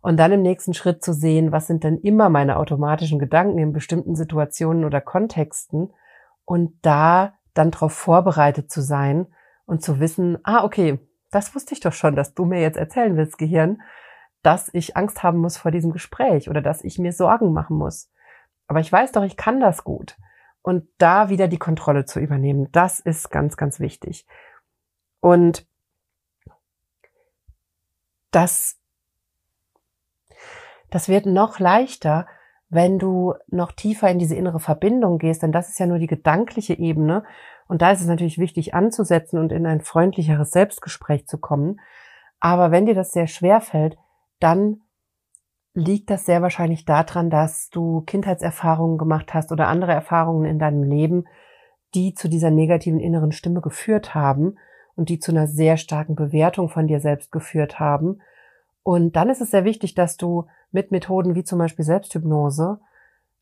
Und 0.00 0.16
dann 0.16 0.30
im 0.30 0.40
nächsten 0.40 0.74
Schritt 0.74 1.02
zu 1.02 1.12
sehen, 1.12 1.50
was 1.50 1.66
sind 1.66 1.82
denn 1.82 1.98
immer 1.98 2.28
meine 2.28 2.58
automatischen 2.58 3.18
Gedanken 3.18 3.58
in 3.58 3.72
bestimmten 3.72 4.14
Situationen 4.14 4.84
oder 4.84 5.00
Kontexten 5.00 5.92
und 6.44 6.78
da 6.82 7.34
dann 7.52 7.72
darauf 7.72 7.92
vorbereitet 7.92 8.70
zu 8.70 8.80
sein 8.80 9.26
und 9.64 9.82
zu 9.82 9.98
wissen, 9.98 10.38
ah, 10.44 10.62
okay, 10.62 11.00
das 11.32 11.52
wusste 11.56 11.74
ich 11.74 11.80
doch 11.80 11.92
schon, 11.92 12.14
dass 12.14 12.32
du 12.32 12.44
mir 12.44 12.60
jetzt 12.60 12.78
erzählen 12.78 13.16
willst, 13.16 13.36
Gehirn, 13.36 13.82
dass 14.44 14.72
ich 14.72 14.96
Angst 14.96 15.24
haben 15.24 15.38
muss 15.38 15.56
vor 15.56 15.72
diesem 15.72 15.90
Gespräch 15.90 16.48
oder 16.48 16.62
dass 16.62 16.84
ich 16.84 17.00
mir 17.00 17.10
Sorgen 17.10 17.52
machen 17.52 17.76
muss. 17.76 18.08
Aber 18.68 18.78
ich 18.78 18.92
weiß 18.92 19.10
doch, 19.10 19.24
ich 19.24 19.36
kann 19.36 19.58
das 19.58 19.82
gut. 19.82 20.16
Und 20.62 20.86
da 20.98 21.28
wieder 21.28 21.48
die 21.48 21.58
Kontrolle 21.58 22.04
zu 22.04 22.20
übernehmen, 22.20 22.68
das 22.70 23.00
ist 23.00 23.32
ganz, 23.32 23.56
ganz 23.56 23.80
wichtig. 23.80 24.28
Und 25.26 25.66
das, 28.30 28.78
das 30.90 31.08
wird 31.08 31.26
noch 31.26 31.58
leichter, 31.58 32.28
wenn 32.68 33.00
du 33.00 33.34
noch 33.48 33.72
tiefer 33.72 34.08
in 34.08 34.20
diese 34.20 34.36
innere 34.36 34.60
Verbindung 34.60 35.18
gehst, 35.18 35.42
denn 35.42 35.50
das 35.50 35.68
ist 35.68 35.80
ja 35.80 35.86
nur 35.86 35.98
die 35.98 36.06
gedankliche 36.06 36.74
Ebene. 36.74 37.24
Und 37.66 37.82
da 37.82 37.90
ist 37.90 38.02
es 38.02 38.06
natürlich 38.06 38.38
wichtig 38.38 38.72
anzusetzen 38.74 39.40
und 39.40 39.50
in 39.50 39.66
ein 39.66 39.80
freundlicheres 39.80 40.52
Selbstgespräch 40.52 41.26
zu 41.26 41.38
kommen. 41.38 41.80
Aber 42.38 42.70
wenn 42.70 42.86
dir 42.86 42.94
das 42.94 43.10
sehr 43.10 43.26
schwer 43.26 43.60
fällt, 43.60 43.98
dann 44.38 44.82
liegt 45.74 46.08
das 46.08 46.24
sehr 46.24 46.40
wahrscheinlich 46.40 46.84
daran, 46.84 47.30
dass 47.30 47.68
du 47.70 48.02
Kindheitserfahrungen 48.02 48.96
gemacht 48.96 49.34
hast 49.34 49.50
oder 49.50 49.66
andere 49.66 49.90
Erfahrungen 49.90 50.44
in 50.44 50.60
deinem 50.60 50.84
Leben, 50.84 51.24
die 51.96 52.14
zu 52.14 52.28
dieser 52.28 52.52
negativen 52.52 53.00
inneren 53.00 53.32
Stimme 53.32 53.60
geführt 53.60 54.14
haben 54.14 54.56
und 54.96 55.08
die 55.08 55.18
zu 55.18 55.30
einer 55.30 55.46
sehr 55.46 55.76
starken 55.76 56.16
Bewertung 56.16 56.68
von 56.68 56.86
dir 56.86 57.00
selbst 57.00 57.30
geführt 57.30 57.78
haben. 57.78 58.20
Und 58.82 59.14
dann 59.16 59.30
ist 59.30 59.40
es 59.40 59.50
sehr 59.50 59.64
wichtig, 59.64 59.94
dass 59.94 60.16
du 60.16 60.46
mit 60.72 60.90
Methoden 60.90 61.34
wie 61.34 61.44
zum 61.44 61.58
Beispiel 61.58 61.84
Selbsthypnose 61.84 62.80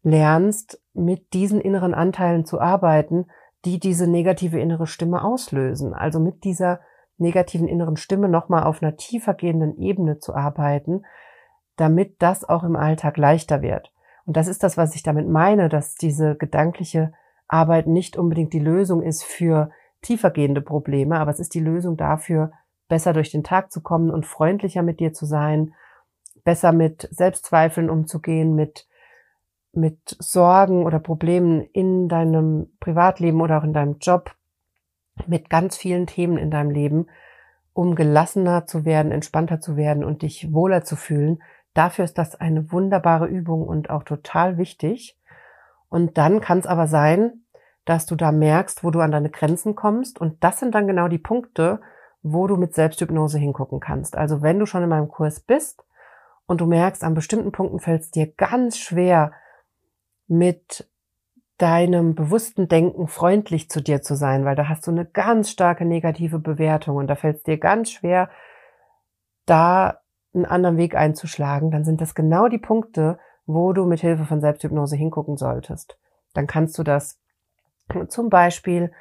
lernst, 0.02 0.80
mit 0.92 1.32
diesen 1.32 1.60
inneren 1.60 1.94
Anteilen 1.94 2.44
zu 2.44 2.60
arbeiten, 2.60 3.26
die 3.64 3.78
diese 3.78 4.06
negative 4.06 4.60
innere 4.60 4.86
Stimme 4.86 5.24
auslösen. 5.24 5.94
Also 5.94 6.20
mit 6.20 6.44
dieser 6.44 6.80
negativen 7.16 7.68
inneren 7.68 7.96
Stimme 7.96 8.28
nochmal 8.28 8.64
auf 8.64 8.82
einer 8.82 8.96
tiefer 8.96 9.34
gehenden 9.34 9.78
Ebene 9.78 10.18
zu 10.18 10.34
arbeiten, 10.34 11.04
damit 11.76 12.16
das 12.20 12.46
auch 12.48 12.64
im 12.64 12.76
Alltag 12.76 13.16
leichter 13.16 13.62
wird. 13.62 13.92
Und 14.26 14.36
das 14.36 14.48
ist 14.48 14.62
das, 14.62 14.76
was 14.76 14.94
ich 14.94 15.02
damit 15.02 15.28
meine, 15.28 15.68
dass 15.68 15.94
diese 15.94 16.34
gedankliche 16.36 17.12
Arbeit 17.48 17.86
nicht 17.86 18.16
unbedingt 18.16 18.52
die 18.52 18.60
Lösung 18.60 19.02
ist 19.02 19.22
für 19.22 19.70
tiefergehende 20.04 20.60
Probleme, 20.60 21.18
aber 21.18 21.30
es 21.30 21.40
ist 21.40 21.54
die 21.54 21.60
Lösung 21.60 21.96
dafür, 21.96 22.52
besser 22.88 23.12
durch 23.12 23.30
den 23.30 23.42
Tag 23.42 23.72
zu 23.72 23.80
kommen 23.80 24.10
und 24.10 24.26
freundlicher 24.26 24.82
mit 24.82 25.00
dir 25.00 25.12
zu 25.12 25.26
sein, 25.26 25.74
besser 26.44 26.72
mit 26.72 27.08
Selbstzweifeln 27.10 27.90
umzugehen, 27.90 28.54
mit, 28.54 28.86
mit 29.72 29.98
Sorgen 30.18 30.84
oder 30.84 30.98
Problemen 30.98 31.62
in 31.72 32.08
deinem 32.08 32.72
Privatleben 32.80 33.40
oder 33.40 33.58
auch 33.58 33.64
in 33.64 33.72
deinem 33.72 33.96
Job, 33.98 34.34
mit 35.26 35.48
ganz 35.48 35.76
vielen 35.76 36.06
Themen 36.06 36.36
in 36.36 36.50
deinem 36.50 36.70
Leben, 36.70 37.06
um 37.72 37.94
gelassener 37.94 38.66
zu 38.66 38.84
werden, 38.84 39.10
entspannter 39.10 39.60
zu 39.60 39.76
werden 39.76 40.04
und 40.04 40.22
dich 40.22 40.52
wohler 40.52 40.84
zu 40.84 40.96
fühlen. 40.96 41.42
Dafür 41.72 42.04
ist 42.04 42.18
das 42.18 42.38
eine 42.40 42.70
wunderbare 42.70 43.26
Übung 43.26 43.66
und 43.66 43.90
auch 43.90 44.04
total 44.04 44.58
wichtig. 44.58 45.18
Und 45.88 46.18
dann 46.18 46.40
kann 46.40 46.58
es 46.58 46.66
aber 46.66 46.86
sein, 46.86 47.43
dass 47.84 48.06
du 48.06 48.16
da 48.16 48.32
merkst, 48.32 48.84
wo 48.84 48.90
du 48.90 49.00
an 49.00 49.10
deine 49.10 49.30
Grenzen 49.30 49.74
kommst. 49.74 50.20
Und 50.20 50.42
das 50.42 50.58
sind 50.58 50.74
dann 50.74 50.86
genau 50.86 51.08
die 51.08 51.18
Punkte, 51.18 51.80
wo 52.22 52.46
du 52.46 52.56
mit 52.56 52.74
Selbsthypnose 52.74 53.38
hingucken 53.38 53.80
kannst. 53.80 54.16
Also 54.16 54.42
wenn 54.42 54.58
du 54.58 54.66
schon 54.66 54.82
in 54.82 54.88
meinem 54.88 55.08
Kurs 55.08 55.40
bist 55.40 55.84
und 56.46 56.60
du 56.60 56.66
merkst, 56.66 57.04
an 57.04 57.14
bestimmten 57.14 57.52
Punkten 57.52 57.80
fällt 57.80 58.02
es 58.02 58.10
dir 58.10 58.32
ganz 58.32 58.78
schwer, 58.78 59.32
mit 60.26 60.88
deinem 61.58 62.14
bewussten 62.14 62.66
Denken 62.66 63.06
freundlich 63.06 63.68
zu 63.68 63.80
dir 63.80 64.02
zu 64.02 64.16
sein, 64.16 64.44
weil 64.44 64.56
da 64.56 64.68
hast 64.68 64.86
du 64.86 64.90
eine 64.90 65.04
ganz 65.04 65.50
starke 65.50 65.84
negative 65.84 66.38
Bewertung 66.38 66.96
und 66.96 67.06
da 67.06 67.14
fällt 67.14 67.36
es 67.36 67.42
dir 67.42 67.58
ganz 67.58 67.90
schwer, 67.90 68.28
da 69.46 70.00
einen 70.34 70.46
anderen 70.46 70.76
Weg 70.76 70.96
einzuschlagen, 70.96 71.70
dann 71.70 71.84
sind 71.84 72.00
das 72.00 72.14
genau 72.14 72.48
die 72.48 72.58
Punkte, 72.58 73.18
wo 73.46 73.72
du 73.72 73.84
mit 73.84 74.00
Hilfe 74.00 74.24
von 74.24 74.40
Selbsthypnose 74.40 74.96
hingucken 74.96 75.36
solltest. 75.36 75.98
Dann 76.32 76.46
kannst 76.46 76.76
du 76.78 76.82
das 76.82 77.20
zum 78.08 78.30
Beispiel 78.30 78.92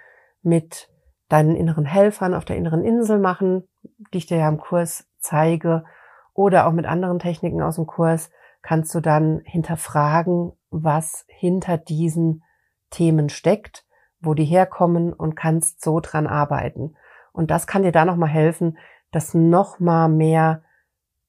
mit 0.42 0.90
deinen 1.30 1.56
inneren 1.56 1.86
Helfern 1.86 2.34
auf 2.34 2.46
der 2.46 2.58
inneren 2.58 2.84
Insel 2.84 3.20
machen, 3.20 3.68
die 4.14 4.20
ich 4.20 4.26
dir 4.26 4.38
ja 4.38 4.50
im 4.50 4.60
Kurs 4.60 5.10
zeige, 5.20 5.86
oder 6.34 6.68
auch 6.68 6.72
mit 6.72 6.86
anderen 6.86 7.20
Techniken 7.20 7.62
aus 7.62 7.76
dem 7.76 7.86
Kurs 7.86 8.32
kannst 8.62 8.94
du 8.96 9.02
dann 9.02 9.42
hinterfragen, 9.46 10.54
was 10.72 11.26
hinter 11.28 11.78
diesen 11.78 12.44
Themen 12.90 13.30
steckt, 13.30 13.86
wo 14.20 14.34
die 14.34 14.46
herkommen 14.46 15.14
und 15.14 15.36
kannst 15.36 15.84
so 15.84 16.00
dran 16.00 16.28
arbeiten. 16.28 16.96
Und 17.34 17.52
das 17.52 17.68
kann 17.68 17.84
dir 17.84 17.92
da 17.92 18.06
nochmal 18.06 18.30
helfen, 18.30 18.78
dass 19.12 19.34
noch 19.34 19.80
mal 19.80 20.08
mehr 20.08 20.64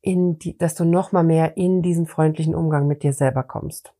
in 0.00 0.38
die, 0.38 0.56
dass 0.56 0.74
du 0.74 0.84
noch 0.84 1.12
mal 1.12 1.24
mehr 1.24 1.56
in 1.56 1.82
diesen 1.82 2.06
freundlichen 2.06 2.54
Umgang 2.54 2.86
mit 2.86 3.02
dir 3.02 3.12
selber 3.12 3.42
kommst. 3.42 3.94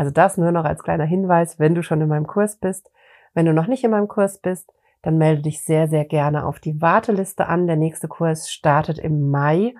Also 0.00 0.12
das 0.12 0.38
nur 0.38 0.50
noch 0.50 0.64
als 0.64 0.82
kleiner 0.82 1.04
Hinweis, 1.04 1.58
wenn 1.58 1.74
du 1.74 1.82
schon 1.82 2.00
in 2.00 2.08
meinem 2.08 2.26
Kurs 2.26 2.56
bist. 2.56 2.90
Wenn 3.34 3.44
du 3.44 3.52
noch 3.52 3.66
nicht 3.66 3.84
in 3.84 3.90
meinem 3.90 4.08
Kurs 4.08 4.38
bist, 4.38 4.72
dann 5.02 5.18
melde 5.18 5.42
dich 5.42 5.60
sehr, 5.60 5.88
sehr 5.88 6.06
gerne 6.06 6.46
auf 6.46 6.58
die 6.58 6.80
Warteliste 6.80 7.48
an. 7.48 7.66
Der 7.66 7.76
nächste 7.76 8.08
Kurs 8.08 8.50
startet 8.50 8.98
im 8.98 9.28
Mai 9.28 9.74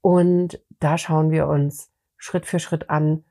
und 0.00 0.64
da 0.80 0.96
schauen 0.96 1.30
wir 1.30 1.46
uns 1.46 1.92
Schritt 2.16 2.46
für 2.46 2.58
Schritt 2.58 2.88
an, 2.88 3.24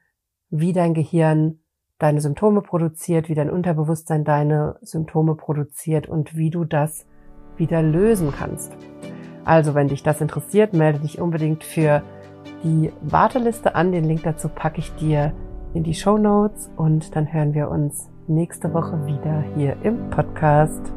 wie 0.51 0.71
dein 0.71 0.93
Gehirn 0.93 1.61
deine 1.97 2.21
Symptome 2.21 2.61
produziert, 2.61 3.27
wie 3.27 3.33
dein 3.33 3.49
Unterbewusstsein 3.49 4.23
deine 4.23 4.77
Symptome 4.81 5.33
produziert 5.33 6.07
und 6.07 6.35
wie 6.35 6.51
du 6.51 6.63
das 6.63 7.07
wieder 7.55 7.81
lösen 7.81 8.31
kannst. 8.37 8.77
Also, 9.45 9.73
wenn 9.73 9.87
dich 9.87 10.03
das 10.03 10.21
interessiert, 10.21 10.73
melde 10.73 10.99
dich 10.99 11.19
unbedingt 11.19 11.63
für 11.63 12.03
die 12.63 12.93
Warteliste 13.01 13.73
an. 13.73 13.91
Den 13.91 14.03
Link 14.03 14.21
dazu 14.21 14.47
packe 14.47 14.77
ich 14.77 14.93
dir 14.93 15.33
in 15.77 15.83
die 15.83 15.93
Show 15.93 16.17
Notes 16.17 16.71
und 16.75 17.15
dann 17.15 17.31
hören 17.31 17.53
wir 17.53 17.69
uns 17.69 18.09
nächste 18.27 18.73
Woche 18.73 19.05
wieder 19.05 19.43
hier 19.55 19.77
im 19.83 20.09
Podcast. 20.09 20.96